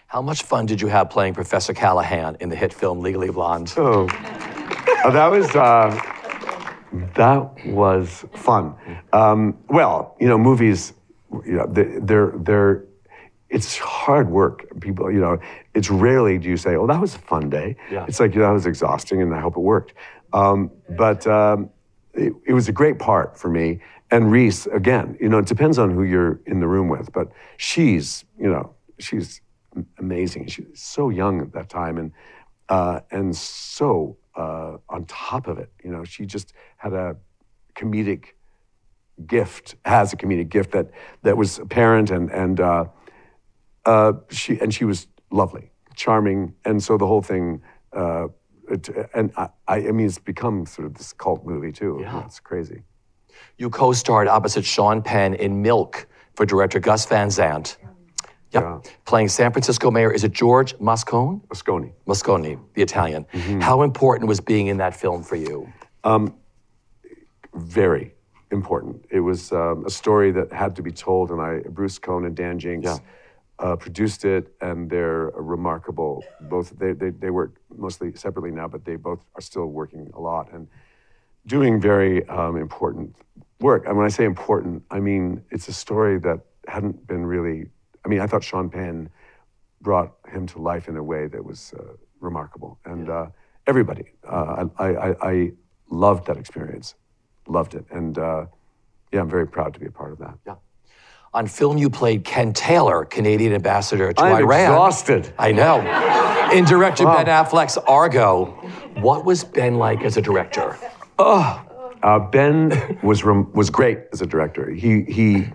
[0.07, 3.73] How much fun did you have playing Professor Callahan in the hit film Legally Blonde?
[3.77, 4.09] Oh,
[5.05, 5.91] Oh, that was uh,
[7.15, 8.75] that was fun.
[9.13, 10.93] Um, well, you know, movies,
[11.45, 12.85] you know, they- they're they're
[13.51, 14.67] it's hard work.
[14.81, 15.39] People, you know,
[15.75, 18.05] it's rarely do you say, "Oh, that was a fun day." Yeah.
[18.09, 19.95] It's like, "Yeah, that was exhausting, and I hope it worked."
[20.33, 21.71] Um, but um,
[22.13, 23.81] it, it was a great part for me.
[24.11, 27.29] And Reese, again, you know, it depends on who you're in the room with, but
[27.59, 29.41] she's, you know, she's
[29.99, 30.47] amazing.
[30.47, 32.13] She was so young at that time, and
[32.69, 37.17] uh, and so uh, on top of it, you know, she just had a
[37.75, 38.27] comedic
[39.27, 40.91] gift, has a comedic gift that
[41.23, 42.85] that was apparent, and and uh,
[43.85, 47.63] uh, she and she was lovely, charming, and so the whole thing.
[47.93, 48.29] Uh,
[48.71, 52.01] it, and I, I mean, it's become sort of this cult movie too.
[52.03, 52.23] Yeah.
[52.27, 52.83] It's crazy.
[53.57, 57.79] You co starred opposite Sean Penn in Milk for director Gus Van Sant.
[58.53, 58.63] Yep.
[58.63, 58.81] Yeah.
[59.05, 61.41] Playing San Francisco Mayor, is it George Moscone?
[61.49, 61.93] Moscone.
[62.07, 63.25] Moscone, the Italian.
[63.33, 63.61] Mm-hmm.
[63.61, 65.71] How important was being in that film for you?
[67.55, 68.15] very
[68.51, 69.05] important.
[69.11, 72.35] It was um, a story that had to be told, and I, Bruce Cohen and
[72.37, 72.97] Dan Jinks, Yeah.
[73.59, 76.25] uh, produced it, and they're remarkable.
[76.43, 80.21] Both they, they they work mostly separately now, but they both are still working a
[80.21, 80.69] lot and
[81.47, 83.15] doing very um, important
[83.61, 83.87] work.
[83.87, 87.67] And when I say important, I mean it's a story that hadn't been really.
[88.05, 89.11] I mean, I thought Sean Penn
[89.81, 91.83] brought him to life in a way that was uh,
[92.21, 93.27] remarkable, and uh,
[93.67, 94.05] everybody.
[94.27, 95.53] Uh, I, I, I-
[95.91, 96.95] loved that experience,
[97.47, 98.45] loved it, and uh,
[99.11, 100.35] yeah, I'm very proud to be a part of that.
[100.47, 100.57] Yeah.
[101.33, 104.61] On film, you played Ken Taylor, Canadian ambassador to I'm Iran.
[104.73, 105.33] exhausted.
[105.39, 105.81] I know.
[106.53, 108.47] In director Ben Affleck's Argo.
[109.01, 110.77] What was Ben like as a director?
[111.19, 114.69] Uh, ben was rem- was great as a director.
[114.71, 115.47] He he.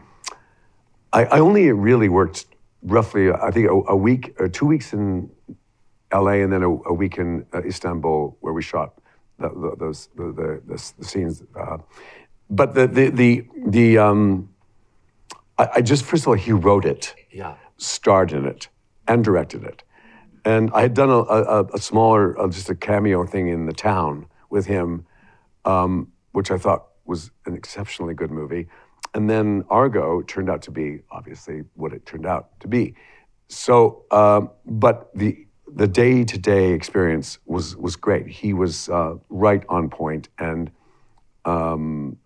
[1.14, 2.46] I, I only really worked
[2.82, 5.30] roughly, I think, a, a week or two weeks in
[6.12, 6.42] L.A.
[6.42, 8.94] and then a, a week in uh, Istanbul, where we shot
[9.40, 11.44] the, the, those the, the, the, the scenes.
[11.60, 11.78] Uh,
[12.50, 14.50] but the the the, the um,
[15.58, 17.56] I, I just first of all he wrote it Yeah.
[17.78, 18.68] starred in it
[19.08, 19.84] and directed it.
[20.46, 23.74] And I had done a, a, a smaller, uh, just a cameo thing in The
[23.74, 25.06] Town with him,
[25.64, 28.68] um, which I thought was an exceptionally good movie.
[29.14, 32.96] And then Argo turned out to be obviously what it turned out to be.
[33.48, 35.46] So, um, but the
[35.76, 38.28] the day to day experience was was great.
[38.28, 40.72] He was uh, right on point and
[41.46, 42.18] um,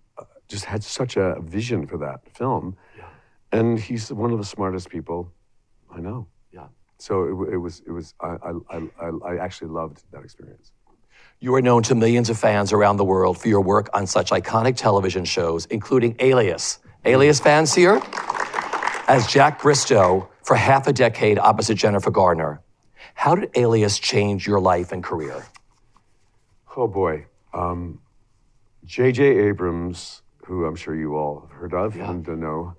[0.47, 2.77] just had such a vision for that film.
[2.97, 3.05] Yeah.
[3.51, 5.31] And he's one of the smartest people
[5.93, 6.27] I know.
[6.51, 6.67] Yeah.
[6.99, 8.13] So it, it was, it was.
[8.21, 10.71] I, I, I, I- I actually loved that experience.
[11.39, 14.31] You are known to millions of fans around the world for your work on such
[14.31, 18.01] iconic television shows, including Alias Alias fans here?
[19.07, 22.61] As Jack Bristow for half a decade opposite Jennifer Garner,
[23.13, 25.45] how did Alias change your life and career?
[26.75, 27.27] Oh boy.
[27.53, 27.99] Um,
[28.83, 29.23] J.J.
[29.23, 32.75] Abrams, who I'm sure you all have heard of and don't know,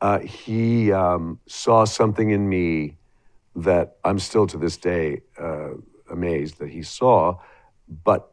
[0.00, 2.98] uh, he um, saw something in me
[3.56, 5.70] that I'm still to this day uh,
[6.10, 7.38] amazed that he saw,
[8.04, 8.32] but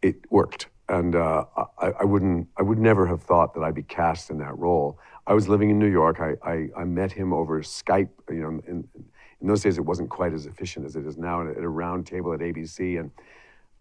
[0.00, 0.68] it worked.
[0.88, 1.44] And uh,
[1.78, 4.98] I, I, wouldn't, I would never have thought that I'd be cast in that role.
[5.26, 6.20] I was living in New York.
[6.20, 8.10] I, I, I met him over Skype.
[8.28, 11.48] You know, in, in, those days it wasn't quite as efficient as it is now
[11.48, 13.00] at a round table at ABC.
[13.00, 13.10] And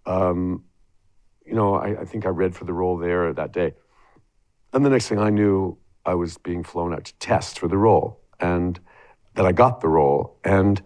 [0.06, 0.64] um,
[1.46, 3.74] you know, I, I think I read for the role there that day.
[4.74, 7.78] And the next thing I knew, I was being flown out to test for the
[7.78, 8.80] role, and
[9.36, 10.38] that I got the role.
[10.44, 10.82] And,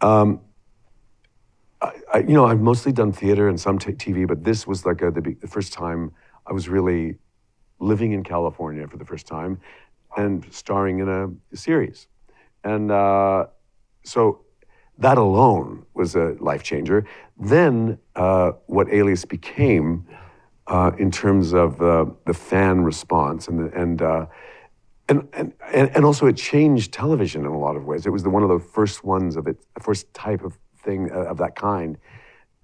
[0.00, 0.40] um,
[1.82, 4.86] I, I, you know, I've mostly done theater and some t- TV, but this was
[4.86, 6.12] like a, the, the, first time
[6.46, 7.16] I was really
[7.80, 9.60] living in California for the first time
[10.16, 12.06] and starring in a, series.
[12.62, 13.46] And uh,
[14.04, 14.44] so
[14.98, 17.04] that alone was a life changer.
[17.38, 20.06] Then, uh, what Alias became
[20.68, 24.26] uh, in terms of uh, the fan response and the, and, uh,
[25.08, 28.06] and, and and also it changed television in a lot of ways.
[28.06, 31.24] It was the, one of the first ones of its first type of thing uh,
[31.24, 31.98] of that kind,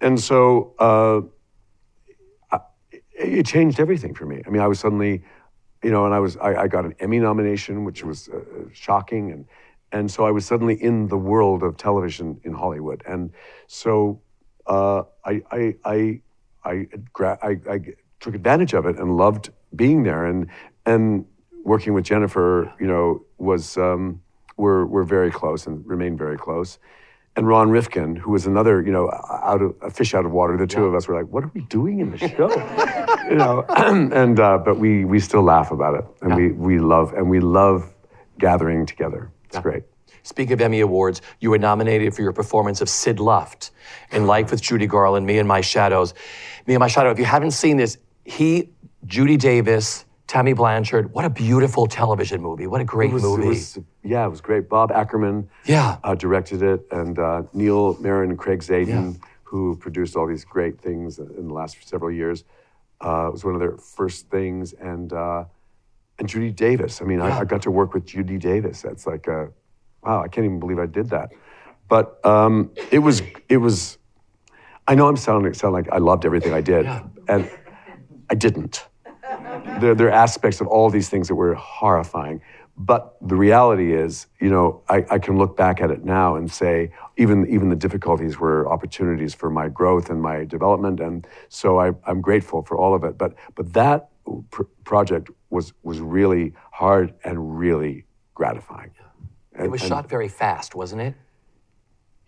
[0.01, 1.21] and so uh,
[3.13, 4.43] it changed everything for me.
[4.47, 5.25] I mean, I was suddenly,
[5.83, 8.29] you know, and I was I, I got an Emmy nomination, which was
[8.73, 9.45] shocking and
[9.93, 13.31] and so I was suddenly in the world of television in Hollywood, and
[13.67, 14.21] so
[14.67, 16.21] uh, I, I, I,
[16.65, 16.87] I,
[17.23, 17.81] I, I,
[18.21, 20.49] took advantage of it and loved being there, and
[20.85, 21.25] and
[21.65, 24.21] working with Jennifer, you know, was um,
[24.57, 26.79] we're we're very close and remain very close.
[27.39, 30.57] And Ron Rifkin, who was another, you know, out of a fish out of water.
[30.57, 30.89] The two yeah.
[30.89, 32.51] of us were like, "What are we doing in the show?"
[33.31, 36.37] you know, and uh, but we we still laugh about it, and yeah.
[36.37, 37.95] we we love and we love
[38.39, 39.31] gathering together.
[39.45, 39.63] It's yeah.
[39.63, 39.83] great.
[40.25, 43.71] Speaking of Emmy Awards, you were nominated for your performance of Sid Luft
[44.11, 46.15] in Life with Judy Garland, Me and My Shadows.
[46.67, 48.69] Me and My Shadow, if you haven't seen this, he,
[49.07, 52.67] Judy Davis, Tammy Blanchard, what a beautiful television movie.
[52.67, 53.47] What a great was, movie.
[53.47, 54.69] It was, yeah, it was great.
[54.69, 55.97] Bob Ackerman yeah.
[56.05, 59.27] Uh, directed it, and uh, Neil Meron and Craig Zadan, yeah.
[59.43, 62.45] who produced all these great things in the last several years.
[63.03, 65.45] Uh, it was one of their first things, and uh,
[66.19, 67.01] and Judy Davis.
[67.01, 67.39] I mean, yeah.
[67.39, 68.83] I, I, got to work with Judy Davis.
[68.83, 69.49] That's like a
[70.03, 71.31] wow, I can't even believe I did that.
[71.89, 73.97] But um, it was, it was,
[74.87, 77.03] I know I'm sounding, sound like I loved everything I did, yeah.
[77.29, 77.51] and
[78.29, 78.87] I didn't.
[79.81, 82.41] There, there are aspects of all these things that were horrifying.
[82.81, 86.49] But the reality is, you know, I, I, can look back at it now and
[86.49, 91.81] say, even even the difficulties were opportunities for my growth and my development, and so
[91.81, 93.19] I, am grateful for all of it.
[93.19, 94.11] But but that
[94.51, 98.93] pr- project was was really hard and really gratifying.
[99.55, 101.15] And, it was and, shot very fast, wasn't it?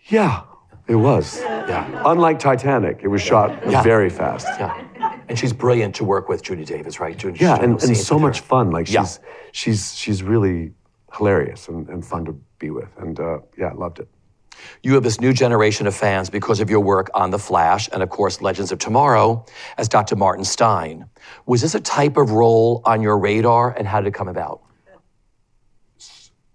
[0.09, 0.43] Yeah,
[0.89, 1.41] it was.
[1.41, 2.03] Yeah.
[2.05, 3.85] Unlike Titanic, it was shot yeah.
[3.85, 4.49] very fast.
[4.59, 4.85] Yeah.
[5.31, 7.17] And she's brilliant to work with, Judy Davis, right?
[7.17, 8.73] Judy, yeah, and, and so much fun.
[8.73, 9.29] Like she's yeah.
[9.53, 10.73] she's she's really
[11.17, 12.89] hilarious and, and fun to be with.
[12.99, 14.09] And uh, yeah, I loved it.
[14.83, 18.03] You have this new generation of fans because of your work on The Flash and,
[18.03, 19.47] of course, Legends of Tomorrow
[19.79, 20.17] as Dr.
[20.17, 21.09] Martin Stein.
[21.47, 24.63] Was this a type of role on your radar, and how did it come about?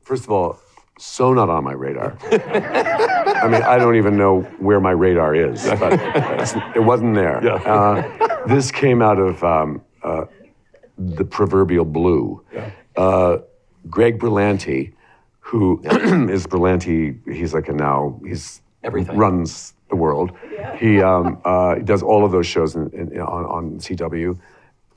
[0.01, 0.59] First of all,
[0.99, 2.17] so not on my radar.
[3.45, 5.93] I mean, I don't even know where my radar is, but
[6.75, 7.39] it wasn't there.
[7.43, 7.53] Yeah.
[7.55, 10.25] Uh, this came out of um, uh,
[10.97, 12.43] the proverbial blue.
[12.51, 12.71] Yeah.
[12.95, 13.37] Uh,
[13.89, 14.93] Greg Berlanti,
[15.39, 15.81] who
[16.29, 19.15] is Berlanti, he's like a now, he's Everything.
[19.15, 20.31] runs the world.
[20.51, 20.77] Yeah.
[20.77, 24.39] He, um, uh, does all of those shows in, in, on, on, CW.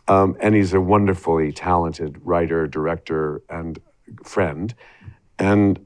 [0.08, 3.78] Um, and he's a wonderfully talented writer, director, and
[4.24, 4.74] friend.
[5.38, 5.78] And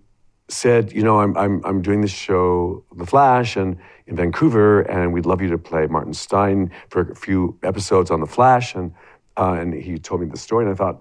[0.52, 5.12] said, you know, I'm, I'm, I'm doing this show, The Flash, and in Vancouver, and
[5.12, 8.74] we'd love you to play Martin Stein for a few episodes on The Flash.
[8.74, 8.92] And,
[9.36, 11.00] uh, and he told me the story, and I thought,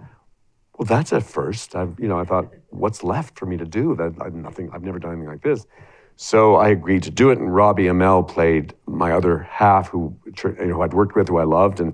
[0.78, 1.76] well, that's a first.
[1.76, 3.96] I've, you know, I thought, what's left for me to do?
[3.96, 4.70] That I've nothing.
[4.74, 5.68] I've never done anything like this.
[6.16, 10.54] So I agreed to do it, and Robbie Amell played my other half, who you
[10.66, 11.94] know, who I'd worked with, who I loved, and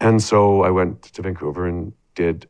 [0.00, 2.48] and so I went to Vancouver and did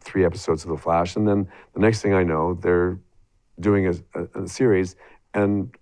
[0.00, 2.98] three episodes of The Flash, and then the next thing I know, they're
[3.60, 4.96] doing a, a, a series,
[5.32, 5.74] and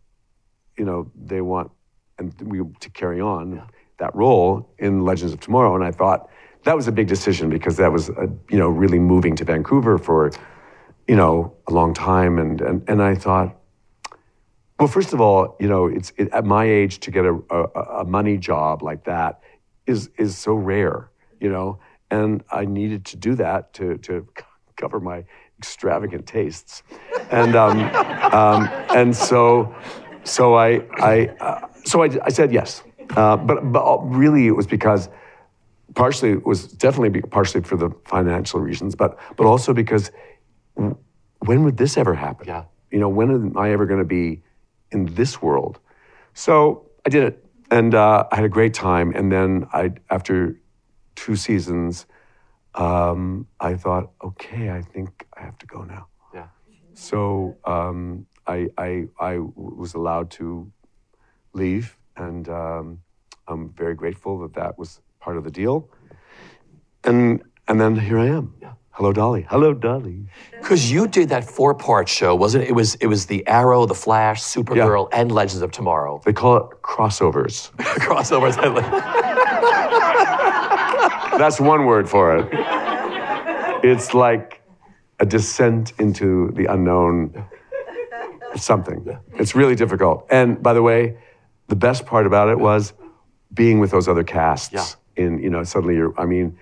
[0.76, 1.70] you know they want
[2.18, 3.66] and we to carry on yeah.
[3.98, 6.28] that role in Legends of Tomorrow, and I thought
[6.64, 9.98] that was a big decision because that was a, you know really moving to Vancouver
[9.98, 10.30] for
[11.08, 13.56] you know a long time, and and and I thought.
[14.78, 17.62] Well, first of all, you know, it's it, at my age to get a, a,
[18.00, 19.40] a money job like that
[19.86, 21.10] is is so rare,
[21.40, 21.78] you know,
[22.10, 24.26] and I needed to do that to to
[24.76, 25.24] cover my
[25.62, 26.82] extravagant tastes,
[27.30, 27.78] and um,
[28.40, 29.74] um, and so
[30.24, 30.68] so I
[31.12, 32.82] I uh, so I, I said yes,
[33.16, 33.84] uh, but but
[34.20, 35.08] really it was because
[35.94, 40.10] partially it was definitely partially for the financial reasons, but but also because
[41.46, 42.46] when would this ever happen?
[42.48, 42.64] Yeah.
[42.90, 44.42] You know, when am I ever going to be
[44.90, 45.78] in this world?
[46.34, 49.12] So I did it, and uh, I had a great time.
[49.14, 50.60] And then I, after
[51.14, 52.06] two seasons,
[52.74, 56.06] um, I thought, okay, I think I have to go now.
[56.32, 56.46] Yeah.
[56.94, 60.70] So um, I, I, I was allowed to
[61.52, 63.00] leave, and um,
[63.48, 65.88] I'm very grateful that that was part of the deal.
[67.04, 68.54] And and then here I am.
[68.60, 68.74] Yeah.
[68.92, 69.46] Hello, Dolly.
[69.48, 70.28] Hello, Dolly.
[70.60, 72.68] Because you did that four-part show, wasn't it?
[72.70, 76.20] It was it was the Arrow, the Flash, Supergirl, and Legends of Tomorrow.
[76.24, 77.72] They call it crossovers.
[78.06, 78.56] Crossovers.
[81.38, 82.48] That's one word for it.
[83.82, 84.61] It's like
[85.22, 87.44] a descent into the unknown
[88.56, 88.98] something.
[89.34, 90.26] It's really difficult.
[90.30, 91.16] And by the way,
[91.68, 92.92] the best part about it was
[93.54, 94.72] being with those other casts.
[94.72, 95.24] Yeah.
[95.24, 96.18] In you know, suddenly you're.
[96.18, 96.58] I mean,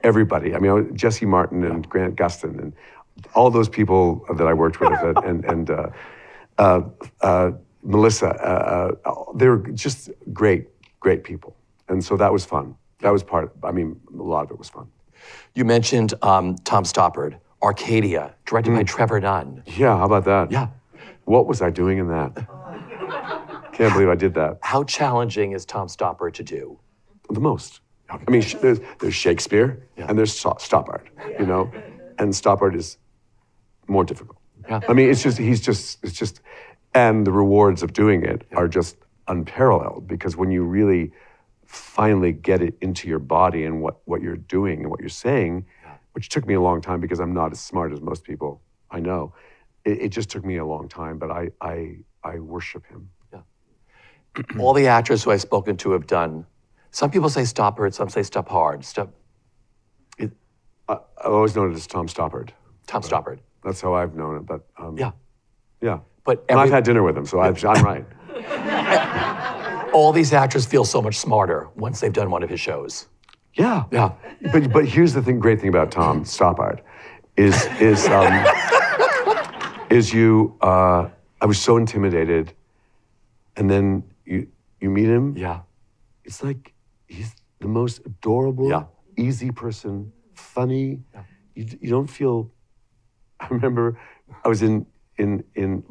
[0.00, 0.54] everybody.
[0.54, 2.72] I mean, Jesse Martin and Grant Gustin and
[3.34, 4.98] all those people that I worked with,
[5.28, 5.88] and and, uh,
[6.56, 6.80] uh,
[7.20, 7.50] uh,
[7.82, 8.28] Melissa.
[8.28, 10.68] Uh, uh, they were just great,
[10.98, 11.54] great people,
[11.88, 12.74] and so that was fun.
[13.00, 13.52] That was part.
[13.62, 14.86] I mean, a lot of it was fun.
[15.54, 18.84] You mentioned um, Tom Stoppard, Arcadia, directed by hmm.
[18.84, 19.62] Trevor Nunn.
[19.66, 20.50] Yeah, how about that?
[20.50, 20.68] Yeah.
[21.24, 22.34] What was I doing in that?
[23.72, 24.58] Can't believe I did that.
[24.62, 26.78] How challenging is Tom Stoppard to do?
[27.30, 27.80] The most.
[28.10, 31.70] I mean, sh- there's, there's Shakespeare and there's Sto- Stoppard, you know,
[32.18, 32.96] and Stoppard is
[33.86, 34.38] more difficult.
[34.68, 34.80] Yeah.
[34.88, 36.40] I mean, it's just he's just it's just,
[36.94, 38.96] and the rewards of doing it are just
[39.28, 41.12] unparalleled because when you really
[41.66, 45.66] finally get it into your body and what what you're doing and what you're saying,
[46.18, 48.60] which took me a long time because I'm not as smart as most people
[48.90, 49.34] I know.
[49.84, 53.08] It, it just took me a long time, but I I I worship him.
[53.32, 53.42] Yeah.
[54.58, 56.44] All the actors who I've spoken to have done.
[56.90, 58.84] Some people say Stoppard, some say Stop Hard.
[58.84, 59.12] Stop,
[60.20, 60.24] I,
[60.88, 62.48] I've always known it as Tom Stoppard.
[62.88, 63.38] Tom Stoppard.
[63.62, 64.44] That's how I've known it.
[64.44, 65.12] But um, Yeah.
[65.80, 66.00] yeah.
[66.24, 68.04] But And every- I've had dinner with him, so I've, I'm right.
[69.94, 73.06] All these actors feel so much smarter once they've done one of his shows.
[73.54, 74.12] Yeah, Yeah.
[74.52, 76.80] But but here's the thing, great thing about Tom Stoppard,
[77.36, 78.32] is is um,
[79.90, 80.56] is you.
[80.60, 81.08] Uh,
[81.40, 82.52] I was so intimidated,
[83.56, 84.46] and then you
[84.80, 85.36] you meet him.
[85.36, 85.60] Yeah.
[86.24, 86.72] It's like
[87.08, 88.84] he's the most adorable, Yeah.
[89.16, 91.00] easy person, funny.
[91.14, 91.22] Yeah.
[91.54, 92.50] You, you don't feel.
[93.40, 93.98] I remember
[94.44, 94.84] I was in,
[95.16, 95.82] in, in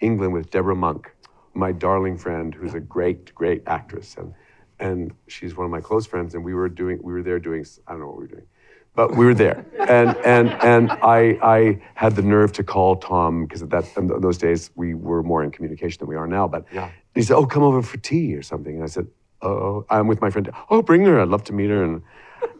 [0.00, 1.10] England with Debra Monk,
[1.54, 4.16] my darling friend, who's a great, great actress.
[4.18, 4.32] And,
[4.80, 6.34] and she's one of my close friends.
[6.34, 8.46] And we were doing, we were there doing, I don't know what we were doing,
[8.94, 9.64] but we were there.
[9.90, 14.06] And, and, and I, I had the nerve to call Tom because at that, in
[14.06, 16.46] those days we were more in communication than we are now.
[16.48, 16.90] But Yeah.
[17.14, 19.08] he said, "Oh, come over for tea or something." And I said,
[19.42, 20.48] "Oh, I'm with my friend.
[20.70, 21.20] Oh, bring her.
[21.20, 22.02] I'd love to meet her." And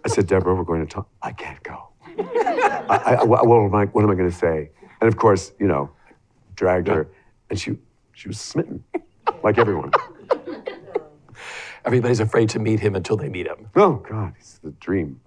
[0.04, 1.08] I said, "Debra, we're going to talk.
[1.22, 1.78] I can't go.
[2.18, 3.84] I, I, what, what am I?
[3.86, 5.90] What am I going to say?" And of course, you know,
[6.56, 7.06] dragged her,
[7.48, 7.76] and she
[8.12, 8.82] she was smitten,
[9.44, 9.92] like everyone.
[11.84, 13.68] Everybody's afraid to meet him until they meet him.
[13.76, 15.20] Oh God, he's the dream.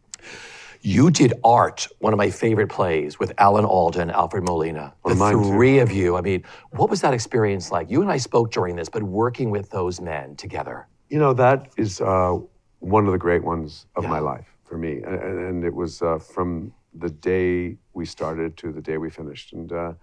[0.86, 4.94] You did Art, one of my favorite plays, with Alan Alda and Alfred Molina.
[5.06, 5.44] The mine, too.
[5.46, 6.18] three of you.
[6.18, 7.90] I mean, what was that experience like?
[7.90, 10.88] You and I spoke during this, but working with those men together.
[11.08, 12.38] You know, that is uh,
[12.80, 15.02] one of the great ones of my life for me.
[15.04, 19.54] And, and it was uh, from the day we started to the day we finished.
[19.54, 19.94] And, uh,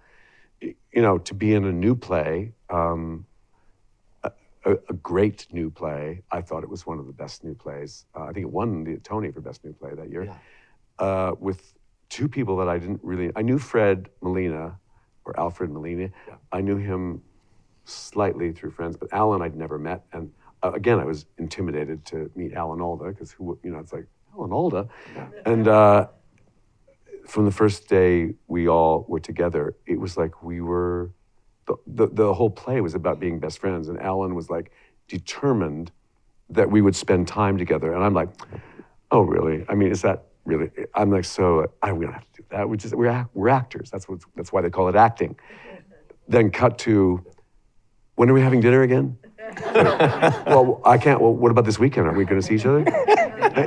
[0.61, 3.27] you know, to be in a new play, um,
[4.65, 8.05] a, a great new play, I thought it was one of the best new plays.
[8.15, 10.33] Uh, I think it won the Tony for Best New Play that year.
[10.99, 11.73] Uh, with
[12.09, 14.77] two people that I didn't really, I knew Fred Molina
[15.25, 16.09] or Alfred Molina.
[16.51, 17.21] I knew him
[17.85, 20.03] slightly through friends, but Alan I'd never met.
[20.13, 20.31] And
[20.61, 24.05] uh, again, I was intimidated to meet Alan Alda because who, you know, it's like
[24.35, 24.87] Alan Alda.
[25.45, 26.07] And uh,
[27.27, 31.11] from the first day we all were together, it was like we were,
[31.87, 33.87] the, the, whole play was about being best friends.
[33.89, 34.71] And Alan was like
[35.07, 35.91] determined
[36.49, 37.93] that we would spend time together.
[37.93, 38.29] And I'm like,
[39.11, 39.65] oh, really?
[39.69, 40.69] I mean, is that really?
[40.95, 42.69] I'm like, so I, we don't have to do that.
[42.69, 43.89] We're just, we're, we're actors.
[43.89, 45.37] That's, what, that's why they call it acting.
[46.27, 47.25] Then cut to,
[48.15, 49.17] when are we having dinner again?
[49.73, 51.19] well, I can't.
[51.19, 52.07] Well, what about this weekend?
[52.07, 52.85] Are we going to see each other?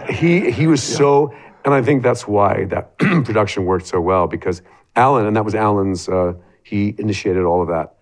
[0.11, 1.35] he he was so,
[1.65, 4.63] and I think that's why that production worked so well because
[4.97, 6.09] Alan, and that was Alan's.
[6.09, 7.94] Uh, he initiated all of that,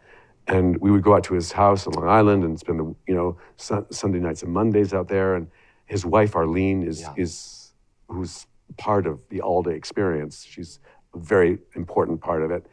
[0.49, 3.15] and we would go out to his house on Long Island and spend the you
[3.15, 5.35] know sun, Sunday nights and Mondays out there.
[5.37, 5.47] And
[5.87, 7.15] his wife Arlene is Yeah.
[7.17, 7.73] is
[8.09, 8.47] who's
[8.79, 10.45] part of the all day experience.
[10.45, 10.81] She's
[11.15, 12.67] a very important part of it.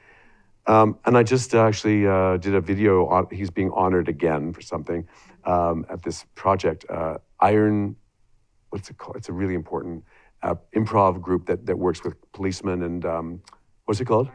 [0.67, 3.07] Um, and I just actually uh, did a video.
[3.07, 5.07] On, he's being honored again for something
[5.45, 7.95] um, at this project, uh, Iron.
[8.69, 9.15] What's it called?
[9.17, 10.03] It's a really important
[10.43, 13.41] uh, improv group that, that works with policemen and um,
[13.85, 14.29] what's it called?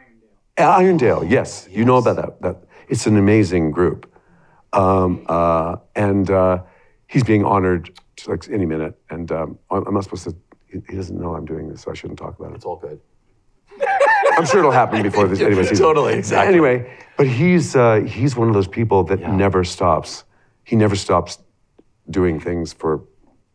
[0.59, 0.99] Irondale.
[0.99, 1.31] Irondale.
[1.31, 2.43] Yes, yes, you know about that.
[2.43, 4.11] That it's an amazing group,
[4.73, 6.63] um, uh, and uh,
[7.07, 8.99] he's being honored like any minute.
[9.11, 10.37] And um, I'm not supposed to.
[10.69, 12.57] He doesn't know I'm doing this, so I shouldn't talk about it.
[12.57, 13.01] It's all good.
[14.37, 15.41] I'm sure it'll happen before this.
[15.41, 16.53] Anyway, totally, exactly.
[16.53, 19.35] Anyway, but he's uh, he's one of those people that yeah.
[19.35, 20.25] never stops.
[20.65, 21.39] He never stops
[22.11, 23.05] doing things for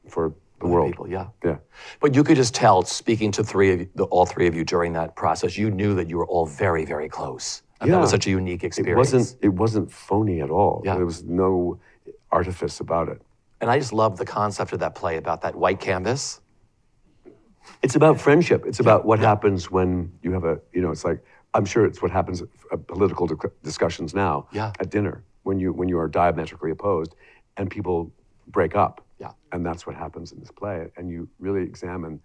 [0.08, 0.92] for the Other world.
[0.92, 1.58] People, yeah, yeah.
[2.00, 4.64] But you could just tell, speaking to three of you, the, all three of you
[4.64, 7.62] during that process, you knew that you were all very, very close.
[7.82, 7.96] And yeah.
[7.96, 9.14] that was such a unique experience.
[9.14, 9.44] It wasn't.
[9.44, 10.82] It wasn't phony at all.
[10.84, 10.96] Yeah.
[10.96, 11.80] There was no
[12.32, 13.22] artifice about it.
[13.62, 16.42] And I just love the concept of that play about that white canvas.
[17.82, 18.66] It's about friendship.
[18.66, 21.24] It's about what happens when you have a, you know, it's like,
[21.54, 23.28] I'm sure it's what happens at political
[23.64, 24.72] discussions now yeah.
[24.80, 27.16] at dinner when you, when you are diametrically opposed
[27.58, 28.12] and people
[28.48, 29.06] break up.
[29.20, 29.32] Yeah.
[29.52, 30.90] And that's what happens in this play.
[30.96, 32.22] And you really examine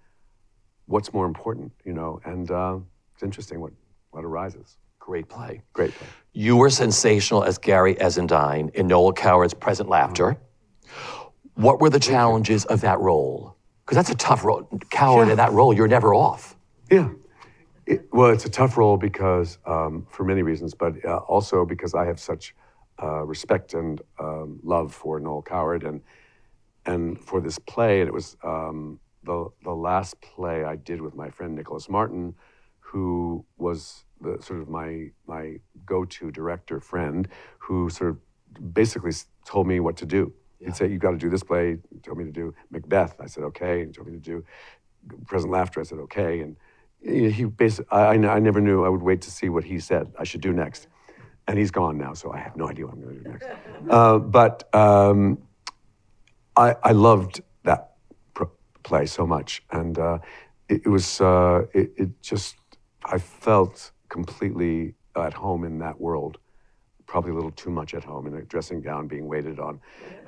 [0.86, 2.78] what's more important, you know, and uh,
[3.14, 3.72] it's interesting what,
[4.10, 4.78] what arises.
[5.04, 5.60] Great play.
[5.74, 6.06] Great play.
[6.32, 10.38] You were sensational as Gary Essendine in Noel Coward's Present Laughter.
[11.56, 13.54] What were the challenges of that role?
[13.84, 14.66] Because that's a tough role.
[14.88, 15.32] Coward Yeah.
[15.32, 16.56] in that role, you're never off.
[16.90, 17.10] Yeah.
[17.84, 21.94] It, well, it's a tough role because, um, for many reasons, but uh, also because
[21.94, 22.54] I have such
[23.02, 26.00] uh, respect and um, love for Noel Coward and
[26.86, 28.00] and for this play.
[28.00, 32.34] And it was um, the the last play I did with my friend Nicholas Martin,
[32.94, 37.26] who was the sort of my my go-to director friend,
[37.58, 39.12] who sort of basically
[39.44, 40.32] told me what to do.
[40.60, 43.14] He'd say, "You got to do this play." He told me to do Macbeth.
[43.20, 44.44] I said, "Okay." He told me to do
[45.26, 45.80] Present Laughter.
[45.80, 46.56] I said, "Okay." And
[47.02, 48.84] he basically, I, I I never knew.
[48.84, 50.86] I would wait to see what he said I should do next.
[51.48, 53.46] And he's gone now, so I have no idea what I'm going to do next.
[53.98, 55.38] Uh, but um,
[56.56, 57.80] I, I loved that
[58.82, 60.18] play so much, and uh,
[60.68, 62.56] it, it was uh, it, it just
[63.04, 66.38] I felt completely at home in that world.
[67.06, 69.80] Probably a little too much at home in a dressing gown, being waited on.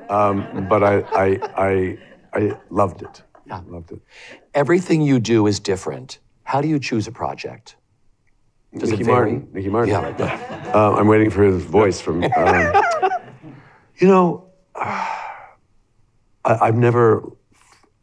[0.08, 1.98] Um, but I, I I
[2.34, 3.22] I loved it.
[3.46, 3.62] Yeah.
[3.66, 4.00] loved it.
[4.54, 6.18] Everything you do is different.
[6.42, 7.76] How do you choose a project?
[8.76, 9.04] Does Nicky?
[9.04, 9.48] Martin.
[9.52, 9.94] Nicky Martin.
[9.94, 10.52] Yeah.
[10.76, 12.22] Uh, I'm waiting for his voice from.
[12.22, 12.82] Um,
[13.98, 15.38] you know, I,
[16.44, 17.22] I've never,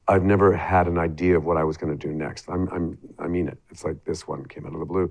[0.08, 2.50] I've never had an idea of what I was going to do next.
[2.50, 3.58] I'm, I'm, I mean it.
[3.70, 5.10] It's like this one came out of the blue,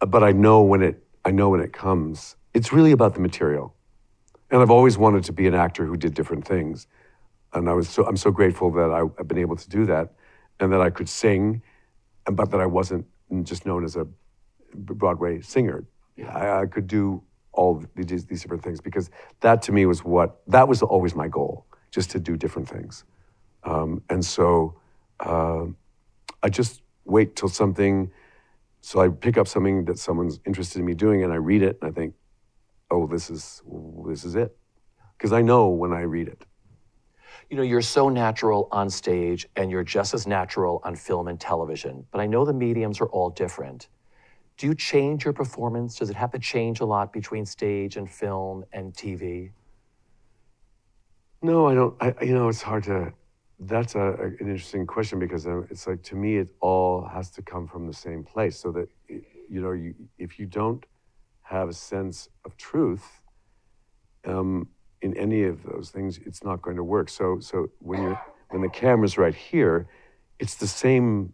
[0.00, 2.36] but I know when it, I know when it comes.
[2.52, 3.74] It's really about the material,
[4.50, 6.86] and I've always wanted to be an actor who did different things,
[7.52, 10.12] and I was so, I'm so grateful that I, I've been able to do that,
[10.60, 11.62] and that I could sing,
[12.26, 13.06] and but that I wasn't
[13.42, 14.06] just known as a
[14.74, 15.86] Broadway singer.
[16.28, 20.42] I, I could do all these, these different things because that to me was what
[20.48, 23.04] that was always my goal, just to do different things.
[23.64, 24.80] Um, and so
[25.20, 25.66] uh,
[26.42, 28.10] I just wait till something.
[28.80, 31.78] So I pick up something that someone's interested in me doing, and I read it,
[31.80, 32.14] and I think,
[32.90, 33.62] "Oh, this is
[34.06, 34.56] this is it,"
[35.16, 36.44] because I know when I read it.
[37.50, 41.38] You know, you're so natural on stage and you're just as natural on film and
[41.38, 43.88] television, but I know the mediums are all different.
[44.56, 45.96] Do you change your performance?
[45.96, 49.50] Does it have to change a lot between stage and film and TV?
[51.42, 51.94] No, I don't.
[52.00, 53.12] I, you know, it's hard to.
[53.60, 57.30] That's a, a- an interesting question because uh, it's like to me, it all has
[57.32, 58.58] to come from the same place.
[58.58, 60.84] So that you know, you, if you don't
[61.42, 63.20] have a sense of truth
[64.26, 64.68] um,
[65.02, 67.08] in any of those things, it's not going to work.
[67.08, 69.88] So, so when you're when the camera's right here,
[70.38, 71.32] it's the same.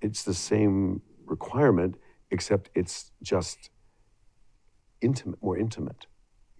[0.00, 1.96] It's the same requirement,
[2.30, 3.70] except it's just
[5.00, 6.06] intimate, more intimate.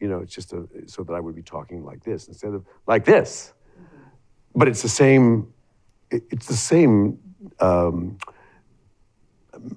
[0.01, 2.65] You know, it's just a, so that I would be talking like this instead of
[2.87, 3.53] like this.
[4.55, 5.53] But it's the same.
[6.11, 7.19] It's the same
[7.61, 8.19] um,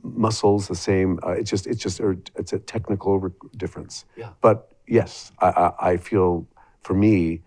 [0.01, 1.19] muscles, the same.
[1.23, 4.05] Uh, it's just, it's just, a, it's a technical re- difference.
[4.15, 4.29] Yeah.
[4.39, 6.47] But yes, I, I, I feel
[6.81, 7.41] for me,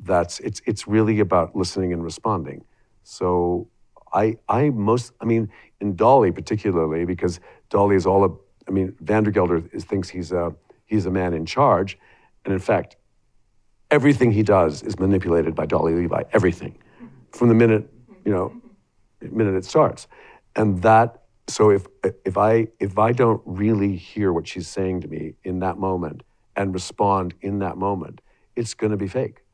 [0.00, 2.64] that's it's it's really about listening and responding.
[3.02, 3.68] So
[4.12, 5.50] I I most I mean
[5.80, 8.30] in Dolly particularly because Dolly is all a
[8.68, 10.54] I mean Vandergelder is, thinks he's a
[10.86, 11.98] he's a man in charge,
[12.44, 12.96] and in fact,
[13.90, 16.22] everything he does is manipulated by Dolly Levi.
[16.32, 16.76] Everything,
[17.32, 17.88] from the minute
[18.24, 18.52] you know,
[19.20, 20.08] minute it starts,
[20.56, 21.20] and that.
[21.46, 21.86] So if
[22.24, 26.22] if I if I don't really hear what she's saying to me in that moment
[26.56, 28.20] and respond in that moment,
[28.56, 29.44] it's going to be fake,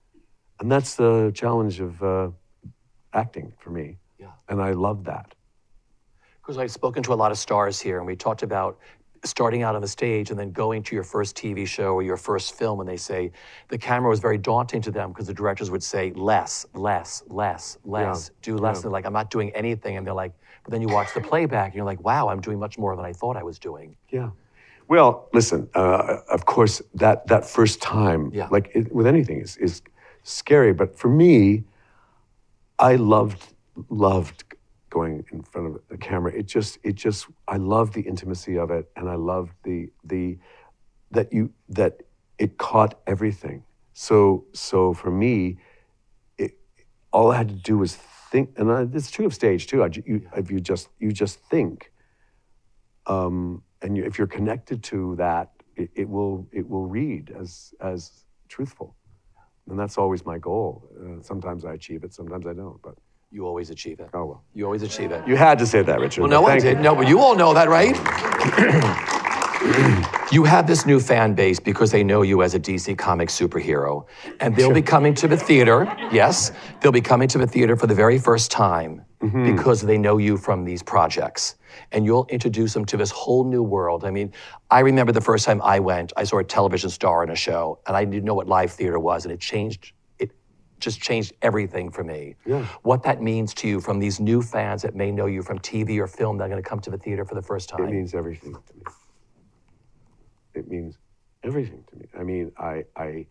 [0.60, 2.30] and that's the challenge of uh,
[3.12, 3.98] acting for me.
[4.18, 4.28] Yeah.
[4.48, 5.34] And I love that.
[6.40, 8.78] Because I've spoken to a lot of stars here, and we talked about
[9.24, 12.16] starting out on the stage and then going to your first TV show or your
[12.16, 13.30] first film, and they say
[13.68, 17.78] the camera was very daunting to them because the directors would say less, less, less,
[17.84, 18.82] less, do less.
[18.82, 20.32] They're like, I'm not doing anything, and they're like,
[20.64, 23.04] but then you watch the playback, and you're like, wow, I'm doing much more than
[23.04, 23.96] I thought I was doing.
[24.10, 24.30] Yeah.
[24.88, 25.68] Well, listen.
[25.74, 28.48] Uh, of course, that that first time, Yeah.
[28.50, 29.82] like it, with anything, is is
[30.22, 30.72] scary.
[30.72, 31.64] But for me,
[32.78, 33.54] I loved
[33.88, 34.44] loved
[34.90, 36.32] going in front of the camera.
[36.32, 40.38] It just it just I love the intimacy of it, and I love the the
[41.12, 42.02] that you that
[42.38, 43.64] it caught everything.
[43.92, 45.58] So so for me,
[46.38, 46.52] it,
[47.12, 47.96] all I had to do was
[48.30, 49.82] think, and I, it's true of stage too.
[49.82, 51.92] I, you, if you just you just think,
[53.06, 57.74] um, and you, if you're connected to that, it, it will it will read as
[57.80, 58.96] as truthful,
[59.68, 60.88] and that's always my goal.
[60.98, 62.80] Uh, sometimes I achieve it, sometimes I don't.
[62.82, 62.94] But
[63.32, 64.08] You always achieve it.
[64.12, 64.42] oh well.
[64.54, 65.26] You always achieve it.
[65.26, 66.22] You had to say that, Richard.
[66.22, 66.60] Well, no one you.
[66.62, 66.80] did.
[66.80, 67.94] No, but you all know that, right?
[70.32, 74.06] you have this new fan base because they know you as a DC comic superhero.
[74.40, 75.84] And they'll be coming to the theater.
[76.10, 76.50] Yes,
[76.80, 79.54] they'll be coming to the theater for the very first time Mm-hmm.
[79.54, 81.56] because they know you from these projects.
[81.92, 84.06] And you'll introduce them to this whole new world.
[84.06, 84.32] I mean,
[84.70, 87.80] I remember the first time I went, I saw a television star in a show,
[87.86, 89.92] and I didn't know what live theater was, and it changed.
[90.80, 92.36] Just changed everything for me.
[92.46, 92.64] Yeah.
[92.82, 95.98] What that means to you from these new fans that may know you from TV
[95.98, 97.86] or film that are going to come to the theater for the first time.
[97.86, 98.82] It means everything to me.
[100.54, 100.98] It means
[101.44, 102.06] everything to me.
[102.18, 103.26] I mean, I, I,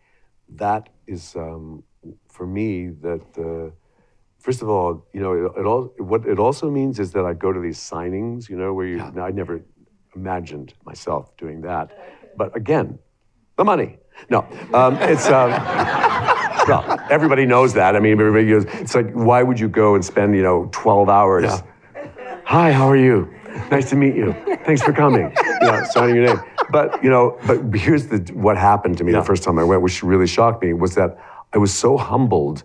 [0.56, 1.84] that is um,
[2.28, 3.72] for me that the.
[4.40, 7.34] First of all, you know, it, it all what it also means is that I
[7.34, 8.98] go to these signings, you know, where you.
[9.14, 9.62] Now, I never
[10.16, 11.92] imagined myself doing that,
[12.38, 13.00] but again,
[13.58, 13.98] the money.
[14.30, 15.28] No, um, it's.
[15.28, 15.52] Um,
[16.70, 17.96] well, everybody knows that.
[17.96, 18.66] I mean, everybody goes.
[18.82, 21.64] It's like, why would you go and spend, you know, twelve hours?
[22.46, 23.34] Hi, how are you?
[23.72, 24.34] Nice to meet you.
[24.66, 25.34] Thanks for coming.
[25.62, 26.40] Yeah, signing your name.
[26.72, 29.82] But you know, but here's the what happened to me the first time I went,
[29.82, 31.18] which really shocked me, was that
[31.54, 32.64] I was so humbled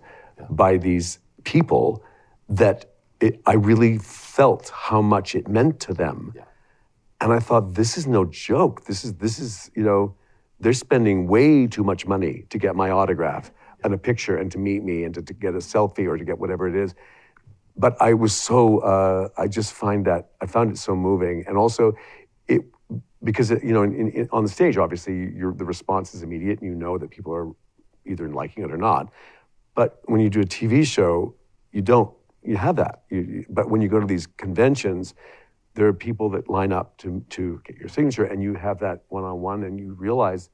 [0.49, 2.03] by these people
[2.49, 2.85] that
[3.19, 6.33] it, I really felt how much it meant to them.
[7.21, 8.85] And I thought, this is no joke.
[8.85, 10.15] This is this is you know,
[10.59, 13.51] they're spending way too much money to get my autograph
[13.85, 16.25] and a picture and to meet me and to, to get a selfie or to
[16.25, 16.95] get whatever it is
[17.77, 21.57] but I was so uh, I just find that I found it so moving, and
[21.57, 21.93] also
[22.47, 22.61] it
[23.23, 26.69] because it, you know in, in, on the stage obviously the response is immediate, and
[26.69, 27.51] you know that people are
[28.05, 29.11] either liking it or not.
[29.73, 31.35] But when you do a TV show,
[31.71, 32.13] you don't
[32.43, 33.03] you have that.
[33.09, 35.13] You, but when you go to these conventions,
[35.73, 39.03] there are people that line up to to get your signature, and you have that
[39.09, 40.49] one on one, and you realize,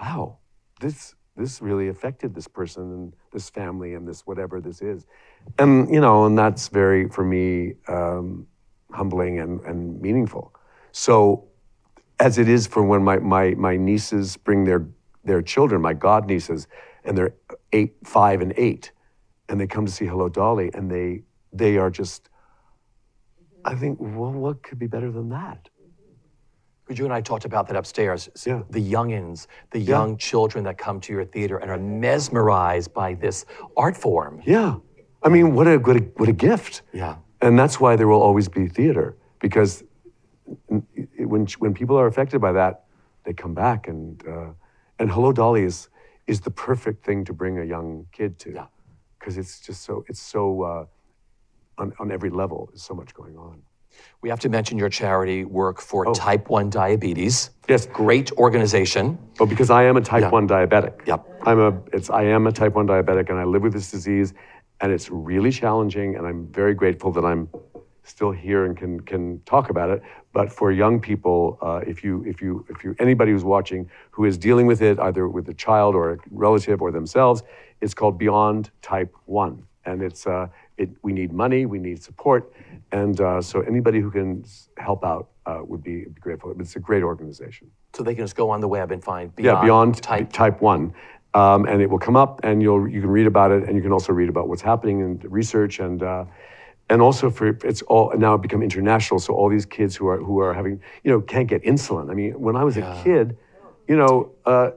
[0.00, 0.38] wow,
[0.80, 5.06] this this really affected this person and this family and this whatever this is,
[5.58, 8.46] and you know, and that's very for me um,
[8.92, 10.54] humbling and, and meaningful.
[10.92, 11.44] So,
[12.18, 14.86] as it is for when my my my nieces bring their
[15.24, 16.66] their children, my god nieces,
[17.04, 17.34] and they're
[17.72, 18.92] eight, five, and eight,
[19.48, 21.22] and they come to see Hello Dolly, and they
[21.52, 22.28] they are just.
[23.62, 25.68] I think, well, what could be better than that?
[26.98, 28.28] You and I talked about that upstairs.
[28.34, 28.62] s- Yeah.
[28.70, 33.46] The youngins, the young children that come to your theater and are mesmerized by this
[33.76, 34.42] art form.
[34.44, 34.76] Yeah.
[35.22, 36.82] I mean, what a, what a, what a gift.
[36.92, 37.16] Yeah.
[37.40, 39.84] And that's why there will always be theater because
[40.68, 42.84] it- when, when people are affected by that,
[43.24, 43.86] they come back.
[43.88, 44.50] And, uh,
[44.98, 45.88] and Hello Dolly is,
[46.26, 48.52] is the perfect thing to bring a young kid to.
[48.52, 48.66] Yeah.
[49.18, 50.84] Because it's just so, it's so, uh,
[51.78, 53.62] on, on every level, there's so much going on.
[54.22, 57.50] We have to mention your charity work for type 1 diabetes.
[57.52, 57.66] Oh.
[57.68, 57.86] Yes.
[57.86, 59.18] Great organization.
[59.38, 60.30] But because I am a type Yeah.
[60.30, 61.06] 1 diabetic.
[61.06, 61.26] Yep.
[61.42, 64.34] I'm a it's I am a type 1 diabetic and I live with this disease
[64.80, 67.48] and it's really challenging and I'm very grateful that I'm
[68.02, 70.02] still here and can can talk about it.
[70.32, 74.24] But for young people, uh, if you if you if you anybody who's watching who
[74.24, 77.42] is dealing with it either with a child or a relative or themselves,
[77.80, 80.46] it's called Beyond Type 1 and it's uh,
[80.80, 82.52] it, we need money, we need support,
[82.90, 84.44] and uh, so anybody who can
[84.78, 86.54] help out uh, would be grateful.
[86.58, 87.70] It's a great organization.
[87.94, 90.32] So they can just go on the web and find Beyond, Yeah, beyond Type.
[90.32, 90.94] type, one,
[91.34, 93.82] um, and it will come up, and you'll you can read about it, and you
[93.82, 96.24] can also read about what's happening in research, and uh,
[96.88, 99.20] and also for it's all now become international.
[99.20, 102.10] So all these kids who are who are having you know can't get insulin.
[102.10, 103.36] I mean, when I was a kid,
[103.86, 104.32] you know.
[104.46, 104.70] Uh,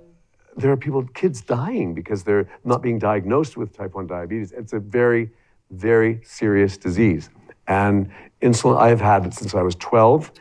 [0.55, 4.51] there are people, kids dying because they're not being diagnosed with type 1 diabetes.
[4.51, 5.31] It's a very,
[5.73, 7.29] very serious disease.
[7.67, 8.09] And
[8.41, 10.31] insulin, I've had it since I was 12,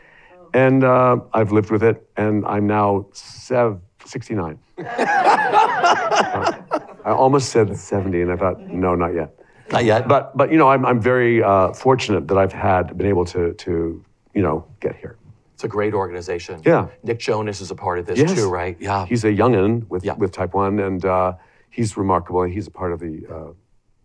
[0.55, 4.59] and uh, I've lived with it, and I'm now sev- 69.
[4.79, 6.63] I
[7.11, 9.35] almost said 70, and I thought, no, not yet.
[9.71, 10.07] Not yet.
[10.07, 13.55] But but you know, I'm I'm very uh, fortunate that I've had been able to
[13.55, 14.05] to
[14.35, 15.17] you know get here.
[15.55, 16.61] It's a great organization.
[16.67, 16.89] Yeah.
[17.03, 18.35] Nick Jonas is a part of this Yes.
[18.35, 18.77] too, right?
[18.81, 19.07] Yeah.
[19.07, 20.13] He's a youngin with Yeah.
[20.15, 21.35] with Type One, and uh,
[21.71, 22.43] he's remarkable.
[22.43, 23.53] and He's a part of the uh,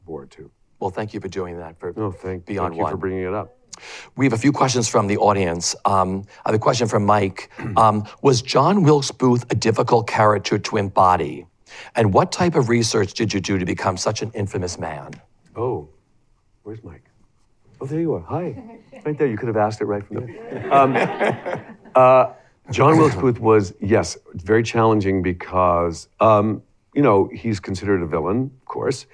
[0.05, 0.49] board too.
[0.79, 2.91] Well, thank you for doing that for No, thank, Beyond thank you One.
[2.91, 3.55] for bringing it up.
[4.15, 5.75] We have a few questions from the audience.
[5.85, 7.49] Um, I have a question from Mike.
[7.77, 11.45] Um, was John Wilkes Booth a difficult character to embody?
[11.95, 15.11] And what type of research did you do to become such an infamous man?
[15.55, 15.89] Oh,
[16.63, 17.03] where's Mike?
[17.79, 18.21] Oh, there you are.
[18.21, 18.79] Hi.
[19.05, 19.27] Right there.
[19.27, 20.73] You could have asked it right from there.
[20.73, 20.95] Um,
[21.95, 22.33] uh,
[22.71, 26.63] John Wilkes Booth was, yes, very challenging because, um,
[26.95, 29.05] you know, he's considered a villain, of course,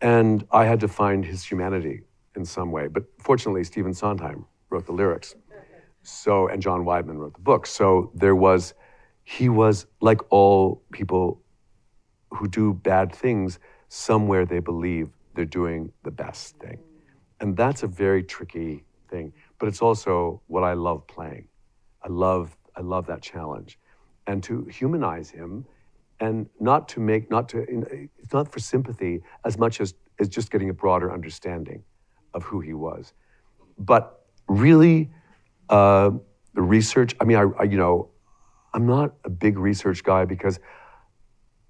[0.00, 2.02] and I had to find his humanity
[2.36, 2.88] in some way.
[2.88, 5.34] But fortunately, Stephen Sondheim wrote the lyrics.
[6.02, 7.66] So, and John Weidman wrote the book.
[7.66, 8.74] So there was,
[9.24, 11.42] he was like all people
[12.30, 16.78] who do bad things, somewhere they believe they're doing the best thing.
[17.40, 19.32] And that's a very tricky thing.
[19.58, 21.48] But it's also what I love playing.
[22.02, 23.78] I love, I love that challenge.
[24.26, 25.66] And to humanize him
[26.20, 27.58] and not to make, not to,
[28.18, 31.84] it's not for sympathy as much as, as just getting a broader understanding
[32.34, 33.12] of who he was.
[33.78, 35.10] But really,
[35.68, 36.10] uh,
[36.54, 38.10] the research, I mean, I, I, you know,
[38.74, 40.58] I'm not a big research guy because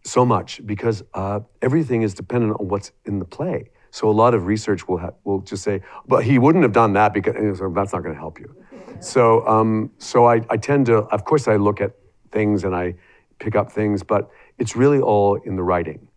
[0.05, 3.71] so much because uh, everything is dependent on what's in the play.
[3.91, 6.93] So a lot of research will ha- will just say, but he wouldn't have done
[6.95, 8.55] that because so that's not going to help you.
[9.01, 11.93] So um, so I, I tend to, of course, I look at
[12.31, 12.95] things and I
[13.39, 16.09] pick up things, but it's really all in the writing.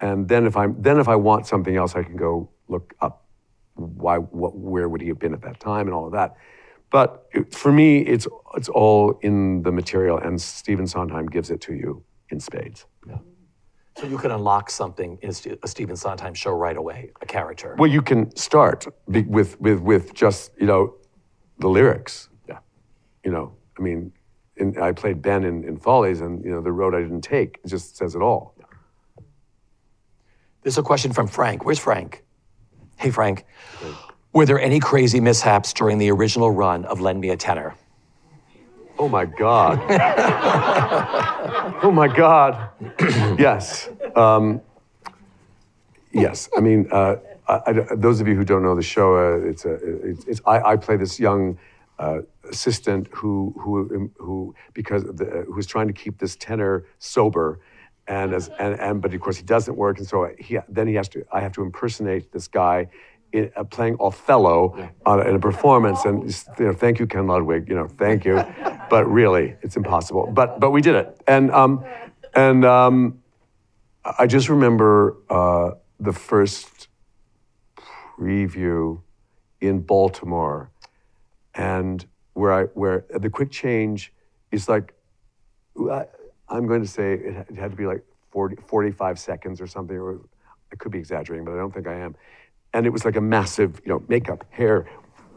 [0.00, 3.24] And then if I'm then if I want something else, I can go look up
[3.74, 6.36] why what where would he have been at that time and all of that.
[6.90, 11.60] But it, for me, it's it's all in the material, and Stephen Sondheim gives it
[11.62, 12.86] to you in spades.
[13.08, 13.18] Yeah.
[13.96, 17.26] So you can unlock something in a Ste- a Stephen Sondheim show right away, a
[17.26, 17.76] character.
[17.78, 20.94] Well, you can start with with with just you know
[21.58, 22.28] the lyrics.
[22.48, 22.58] Yeah.
[23.24, 24.12] You know, I mean,
[24.56, 27.60] in, I played Ben in, in Follies, and you know the road I didn't take
[27.64, 28.54] it just says it all.
[30.62, 31.64] This is a question from Frank.
[31.64, 32.22] Where's Frank?
[32.96, 33.44] Hey, Frank.
[34.32, 37.74] Were there any crazy mishaps during the original run of Lend Me a Tenor?
[38.98, 39.80] Oh my God.
[41.82, 42.68] oh my God.
[43.38, 43.88] yes.
[44.14, 44.60] Um,
[46.12, 46.48] yes.
[46.56, 47.16] I mean, uh,
[47.48, 49.74] I, I- those of you who don't know the show, uh, it's a,
[50.08, 51.58] it's, it's, I, I play this young
[52.02, 52.18] uh,
[52.50, 57.60] assistant who, who, who, because the, who's trying to keep this tenor sober.
[58.08, 59.98] And, as, and, and, but of course he doesn't work.
[59.98, 62.88] And so he, then he has to, I have to impersonate this guy
[63.32, 66.04] in, uh, playing Othello on a, in a performance.
[66.04, 66.24] And
[66.58, 67.68] you know, thank you, Ken Ludwig.
[67.68, 68.42] You know, thank you.
[68.90, 70.30] but really, it's impossible.
[70.32, 71.22] But but we did it.
[71.26, 71.84] And um,
[72.34, 73.22] and um,
[74.04, 76.88] I just remember uh, the first
[78.18, 79.00] preview
[79.60, 80.71] in Baltimore,
[81.54, 84.12] and where I where the quick change
[84.50, 84.94] is like.
[85.90, 86.04] I,
[86.48, 89.66] I'm going to say it had- it had to be like 40, 45 seconds or
[89.66, 90.20] something, or
[90.70, 92.14] I could be exaggerating, but I don't think I am.
[92.74, 94.86] And it was like a massive, you know, makeup, hair,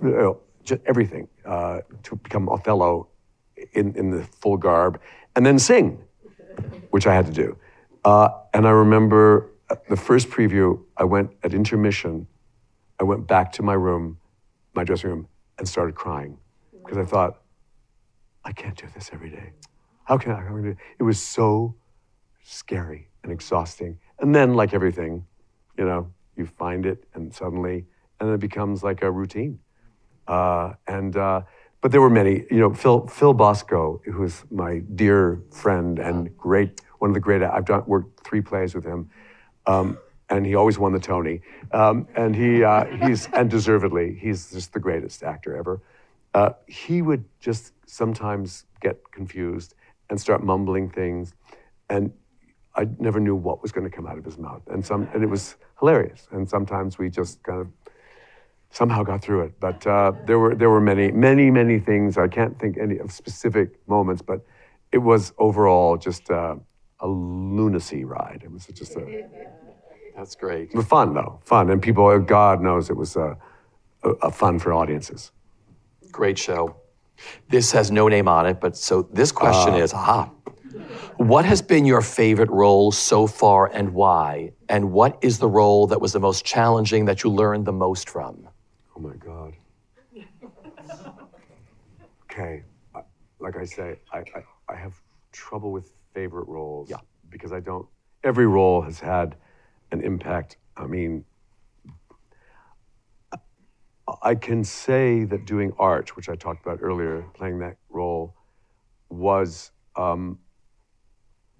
[0.03, 3.07] you know, just everything uh, to become Othello
[3.73, 4.99] in, in the full garb,
[5.35, 6.03] and then sing,
[6.89, 7.57] which I had to do.
[8.03, 12.27] Uh, and I remember uh, the first preview, I went at intermission,
[12.99, 14.17] I went back to my room,
[14.73, 15.27] my dressing room,
[15.57, 16.37] and started crying
[16.83, 17.41] because I thought,
[18.43, 19.53] I can't do this every day.
[20.03, 20.35] How can I?
[20.35, 20.77] How can I do it?
[20.99, 21.75] it was so
[22.43, 23.97] scary and exhausting.
[24.19, 25.25] And then, like everything,
[25.77, 27.85] you know, you find it, and suddenly,
[28.19, 29.59] and then it becomes like a routine.
[30.27, 31.41] Uh, and uh,
[31.81, 32.45] but there were many.
[32.51, 37.19] You know, Phil Phil Bosco, who is my dear friend and great, one of the
[37.19, 37.41] great.
[37.41, 39.09] I've done worked three plays with him.
[39.65, 39.97] Um,
[40.29, 44.73] and he always won the Tony, um, and he uh, he's and deservedly he's just
[44.73, 45.81] the greatest actor ever.
[46.33, 49.75] Uh, he would just sometimes get confused
[50.09, 51.33] and start mumbling things,
[51.89, 52.11] and
[52.75, 54.61] I never knew what was going to come out of his mouth.
[54.67, 56.27] And some, and it was hilarious.
[56.31, 57.67] And sometimes we just kind of
[58.69, 59.59] somehow got through it.
[59.59, 62.17] But uh, there were there were many, many, many things.
[62.17, 64.45] I can't think any of specific moments, but
[64.91, 66.55] it was overall just uh,
[66.99, 68.41] a lunacy ride.
[68.43, 69.27] It was just a
[70.15, 70.73] That's great.
[70.73, 72.05] but fun though, fun, and people.
[72.05, 73.37] Oh, God knows it was a,
[74.03, 75.31] a, a fun for audiences.
[76.11, 76.75] Great show.
[77.49, 79.77] This has no name on it, but so this question ah.
[79.77, 80.31] is aha.
[81.17, 84.51] What has been your favorite role so far and why?
[84.67, 88.09] And what is the role that was the most challenging that you learned the most
[88.09, 88.47] from?
[88.95, 89.53] Oh my God.
[92.23, 92.63] Okay,
[92.93, 93.01] I-
[93.39, 94.93] like I say, I, I, I have
[95.31, 96.89] trouble with favorite roles.
[96.89, 96.97] Yeah.
[97.29, 97.87] Because I don't.
[98.23, 99.35] Every role has had
[99.95, 100.57] an impact.
[100.77, 101.25] I mean,
[104.21, 108.35] I can say that doing art, which I talked about earlier, playing that role,
[109.09, 110.39] was um,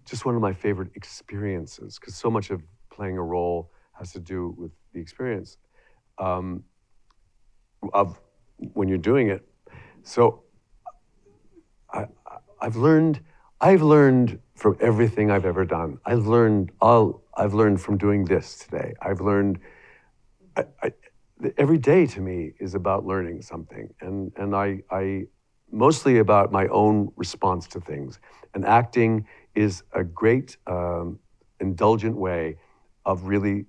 [0.06, 2.62] just one of my favorite experiences because so much of
[2.92, 5.58] playing a role has to do with the experience
[6.20, 6.64] um,
[7.94, 8.20] of
[8.74, 9.48] when you're doing it.
[10.04, 10.44] So
[11.92, 12.06] I,
[12.62, 13.22] I've learned.
[13.62, 16.00] I've learned from everything I've ever done.
[16.06, 17.25] I've learned all.
[17.36, 18.94] I've learned from doing this today.
[19.02, 19.60] I've learned.
[20.56, 20.92] I, I,
[21.58, 25.26] every day to me is about learning something, and and I, I
[25.72, 28.20] mostly about my own response to things.
[28.54, 31.20] And acting is a great um,
[31.60, 32.58] indulgent way
[33.06, 33.66] of really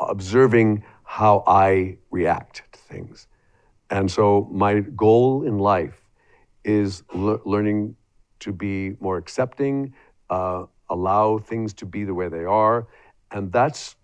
[0.00, 3.26] observing how I react to things.
[3.90, 6.00] And so my goal in life
[6.64, 7.96] is le- learning
[8.40, 9.94] to be more accepting,
[10.30, 12.86] uh, allow things to be the way they are,
[13.30, 13.96] and that's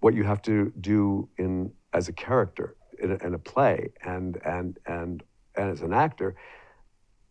[0.00, 4.38] what you have to do in as a character in a, in a play and
[4.44, 5.22] and and
[5.56, 6.36] and as an actor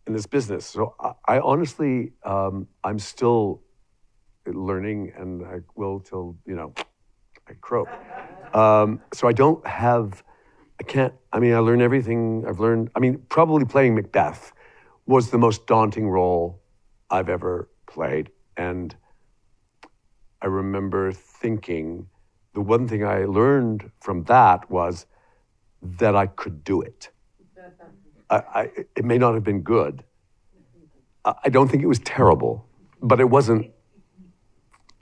[0.06, 0.66] in this business.
[0.66, 3.62] So I, I honestly, um, I'm still
[4.46, 6.74] learning, and I will till you know
[7.48, 7.88] I croak.
[8.54, 10.22] Um, so I don't have,
[10.80, 11.14] I can't.
[11.32, 12.90] I mean, I learn everything I've learned.
[12.94, 14.52] I mean, probably playing Macbeth
[15.06, 16.62] was the most daunting role
[17.10, 18.94] I've ever played, and
[20.42, 22.08] I remember thinking
[22.52, 25.06] the one thing I learned from that was
[25.80, 27.10] that I could do it.
[28.28, 30.04] I, I, it may not have been good.
[31.24, 32.66] I, don't think it was terrible,
[33.00, 33.70] but it wasn't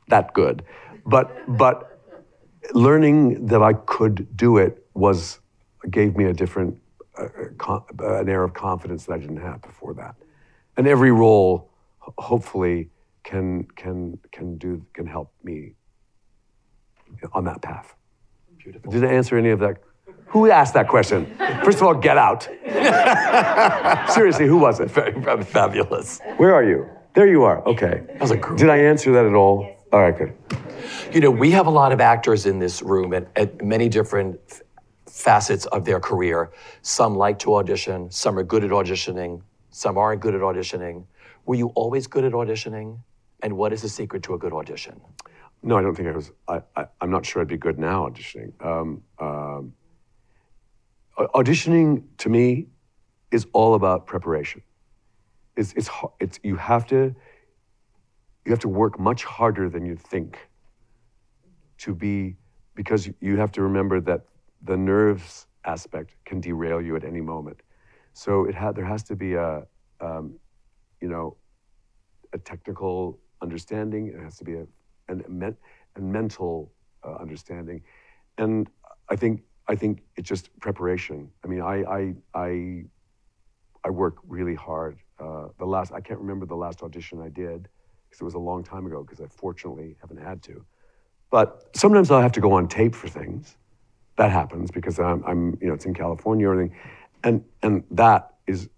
[0.09, 0.65] that good.
[1.05, 2.01] But but
[2.75, 5.41] learning that I could do it was
[5.91, 6.81] gave me a different
[7.17, 7.29] uh,
[7.59, 10.17] con, an air of confidence that I didn't have before that.
[10.77, 11.71] And every role,
[12.19, 12.91] hopefully,
[13.27, 15.75] can can can do can help me
[17.33, 17.95] on that path.
[18.63, 18.91] Beautiful.
[18.93, 19.79] Did I answer any of that?
[20.29, 21.27] Who asked that question?
[21.65, 22.49] First of all, get out.
[24.11, 24.91] Seriously, who was it?
[24.91, 26.21] Very fabulous.
[26.37, 26.89] Where are you?
[27.15, 27.67] There you are.
[27.67, 28.03] Okay.
[28.07, 28.59] That was a group.
[28.59, 29.63] Did I answer that at all?
[29.63, 29.83] Yes.
[29.93, 30.33] All right, good.
[31.13, 34.39] You know, we have a lot of actors in this room at, at many different
[34.51, 34.63] f-
[35.07, 36.51] facets of their career.
[36.83, 41.07] Some like to audition, some are good at auditioning, some aren't good at auditioning.
[41.47, 42.99] Were you always good at auditioning?
[43.43, 45.01] And what is the secret to a good audition?
[45.63, 46.31] No, I don't think I was.
[46.49, 48.53] I, I, am not sure I'd be good now auditioning.
[48.65, 49.73] Um, um,
[51.19, 52.69] auditioning to me
[53.31, 54.63] is all about preparation.
[55.57, 57.15] It's, it's, it's, you have to
[58.45, 60.39] you have to work much harder than you think
[61.79, 62.37] to be
[62.75, 64.27] because you have to remember that
[64.63, 67.61] the nerves aspect can derail you at any moment.
[68.13, 69.67] So it ha- there has to be a
[70.01, 70.39] um,
[71.01, 71.37] you know
[72.33, 74.09] a technical understanding.
[74.09, 74.67] It has to be a
[75.09, 75.23] and,
[75.95, 76.73] and mental
[77.05, 77.83] uh, understanding.
[78.39, 78.69] And
[79.09, 81.31] I think I think it's just preparation.
[81.45, 82.85] I mean, I I I,
[83.85, 84.99] I work really hard.
[85.19, 87.69] Uh, the last I can't remember the last audition I did
[88.09, 89.03] because it was a long time ago.
[89.03, 90.65] Because I fortunately haven't had to.
[91.31, 93.57] But sometimes I'll have to go on tape for things.
[94.17, 96.77] That happens because I'm, I'm you know it's in California or anything,
[97.25, 98.69] and and that is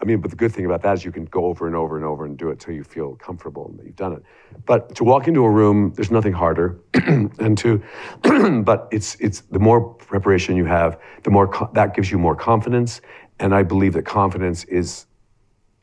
[0.00, 1.96] I mean, but the good thing about that is you can go over and over
[1.96, 4.22] and over and do it till you feel comfortable and that you've done it.
[4.64, 6.80] But to walk into a room, there's nothing harder.
[6.94, 7.82] and to,
[8.64, 12.34] but it's it's the more preparation you have, the more co- that gives you more
[12.36, 13.00] confidence.
[13.40, 15.06] And I believe that confidence is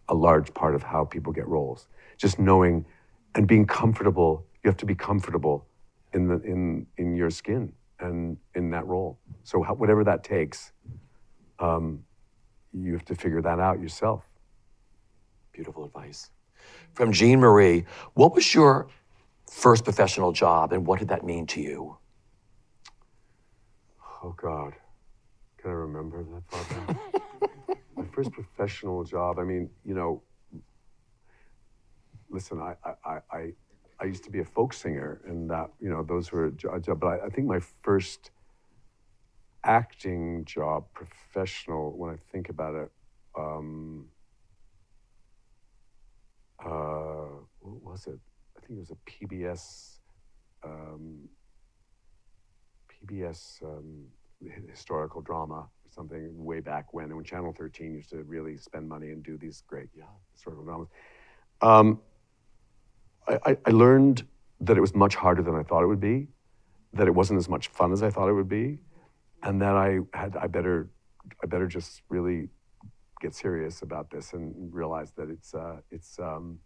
[0.10, 1.88] a large part of how people get roles.
[2.18, 2.86] Just knowing
[3.36, 4.46] and being comfortable.
[4.64, 5.68] You have to be comfortable
[6.14, 9.20] in the in in your skin and in that role.
[9.44, 10.72] So how, whatever that takes.
[11.60, 12.04] Um,
[12.74, 14.24] you have to figure that out yourself.
[15.52, 16.30] Beautiful advice.
[16.94, 18.88] From Jean Marie, what was your
[19.50, 21.98] first professional job and what did that mean to you?
[24.24, 24.74] Oh, God.
[25.58, 26.96] Can I remember that far
[27.96, 30.22] My first professional job, I mean, you know,
[32.30, 33.52] listen, I, I, I,
[34.00, 37.08] I used to be a folk singer, and that, you know, those were jobs, but
[37.08, 38.32] I, I think my first
[39.68, 42.92] acting job, professional, when I think about it,
[43.38, 44.06] um,
[46.66, 47.28] uh,
[47.60, 48.20] what was it?
[48.58, 50.00] I think it was a PBS,
[50.64, 51.30] um,
[52.90, 54.06] PBS um,
[54.68, 59.12] historical drama or something way back when, when Channel 13 used to really spend money
[59.12, 60.88] and do these great yeah, historical dramas.
[61.62, 62.00] Um,
[63.28, 64.26] I, I learned
[64.62, 66.30] that it was much harder than I thought it would be,
[66.94, 68.80] that it wasn't as much fun as I thought it would be,
[69.44, 70.90] and then I had I better
[71.44, 72.50] I better just really
[73.22, 76.60] get serious about this and realize that it's uh, it's um,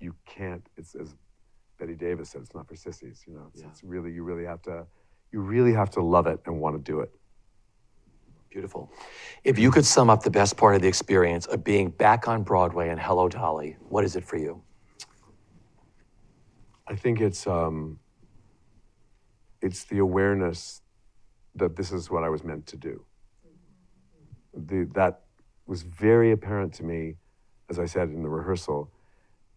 [0.00, 1.14] you can't it's as
[1.78, 3.68] Bette Davis said it's not for sissies you know it's, yeah.
[3.68, 4.86] it's really you really have to
[5.32, 7.12] you really have to love it and want to do it
[8.50, 8.90] Beautiful.
[9.44, 12.42] If you could sum up the best part of the experience of being back on
[12.42, 14.62] Broadway and Hello Dolly, what is it for you?
[16.86, 17.98] I think it's um,
[19.60, 20.80] it's the awareness
[21.58, 23.04] that this is what I was meant to do.
[24.54, 25.22] The, that
[25.66, 27.16] was very apparent to me,
[27.68, 28.90] as I said in the rehearsal,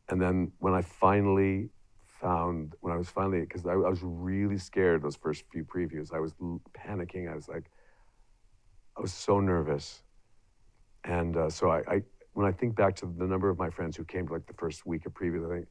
[0.10, 1.70] and then when I finally
[2.04, 6.14] found, when I was finally, because I, I, was really scared those first few previews,
[6.14, 6.34] I was
[6.78, 7.32] panicking.
[7.32, 7.72] I was like,
[8.98, 10.04] I was so nervous,
[11.06, 13.96] and uh, so I, I, when I think back to the number of my friends
[13.96, 15.68] who came to like the first week of previews, I think,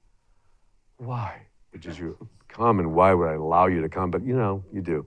[0.97, 1.47] why?
[1.73, 2.17] Which is you
[2.49, 4.11] come and why would I allow you to come?
[4.11, 5.07] But you know, you do.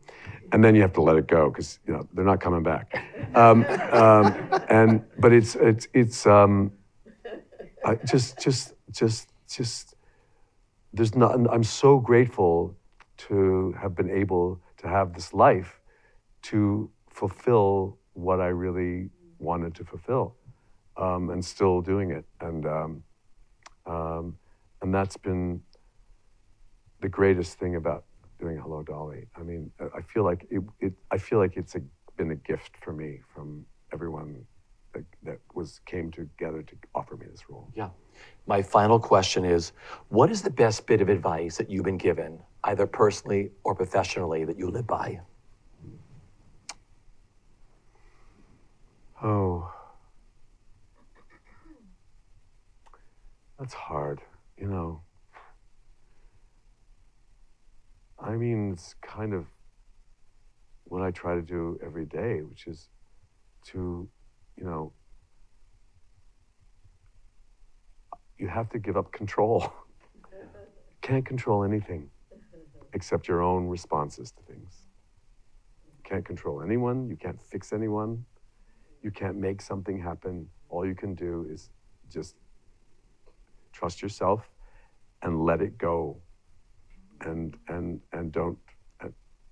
[0.52, 3.04] And then you have to let it go because you know they're not coming back.
[3.36, 4.34] Um, um,
[4.70, 6.72] and but it's it's it's um,
[7.86, 9.96] I just just just just
[10.94, 11.36] there's not.
[11.52, 12.76] I'm so grateful
[13.30, 15.80] to have been able to have this life
[16.44, 19.10] to fulfill what I really
[19.40, 20.36] wanted to fulfill,
[20.98, 22.26] um, and still doing it.
[22.42, 23.04] And um,
[23.86, 24.38] um,
[24.82, 25.62] and that's been
[27.04, 28.06] the greatest thing about
[28.40, 29.26] doing Hello Dolly.
[29.36, 31.82] I mean, I feel like it, it I feel like it's a,
[32.16, 34.46] been a gift for me from everyone
[34.94, 37.68] that, that was came together to offer me this role.
[37.76, 37.90] Yeah.
[38.48, 39.74] My final question is,
[40.08, 44.46] what is the best bit of advice that you've been given, either personally or professionally,
[44.46, 45.20] that you live by?
[49.22, 49.70] Oh,
[53.60, 54.22] that's hard.
[54.58, 55.02] You know,
[58.24, 59.48] I mean, it's kind of
[60.86, 62.88] what I try to do every day, which is
[63.68, 64.08] to,
[64.56, 64.94] you know,
[68.38, 69.74] you have to give up control.
[71.02, 72.10] can't control anything
[72.94, 74.88] except your own responses to things.
[75.86, 78.24] You can't control anyone, you can't fix anyone,
[79.02, 80.48] you can't make something happen.
[80.70, 81.72] All you can do is
[82.10, 82.36] just
[83.74, 84.50] trust yourself
[85.24, 86.22] and let it go
[87.26, 88.58] and and and don't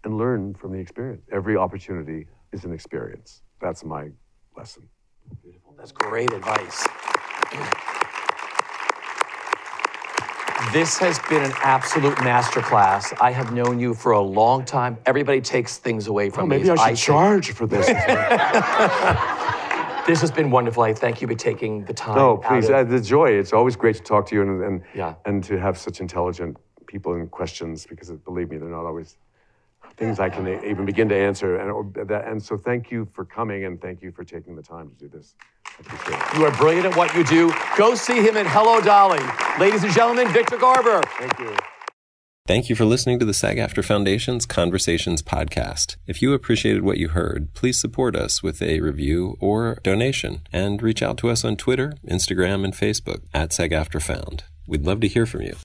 [0.03, 1.21] and, learn from the experience.
[1.31, 3.43] Every opportunity is an experience.
[3.61, 4.09] That's my
[4.57, 4.89] lesson.
[5.43, 5.75] Beautiful.
[5.77, 6.87] That's great advice.
[10.73, 13.13] This has been an absolute masterclass.
[13.19, 14.97] I have known you for a long time.
[15.05, 16.57] Everybody takes things away from me.
[16.57, 17.87] maybe I should I charge for this.
[20.07, 20.83] this has been wonderful.
[20.83, 22.15] I thank you for taking the time.
[22.15, 22.69] No, please.
[22.69, 22.75] Of...
[22.75, 23.31] Uh, the joy.
[23.31, 25.15] It's always great to talk to you and and, yeah.
[25.25, 26.55] and to have such intelligent
[26.91, 29.17] people in questions because believe me, they're not always
[29.97, 31.57] things I can even begin to answer.
[31.57, 34.89] And, that, and so thank you for coming and thank you for taking the time
[34.89, 35.35] to do this.
[35.65, 36.37] I appreciate it.
[36.37, 37.53] You are brilliant at what you do.
[37.77, 39.23] Go see him in Hello Dolly.
[39.59, 41.01] Ladies and gentlemen, Victor Garber.
[41.19, 41.55] Thank you.
[42.47, 45.95] Thank you for listening to the SAG AFTRA Foundation's Conversations podcast.
[46.07, 50.81] If you appreciated what you heard, please support us with a review or donation and
[50.81, 54.43] reach out to us on Twitter, Instagram, and Facebook at SAG AFTRA Found.
[54.67, 55.55] We'd love to hear from you.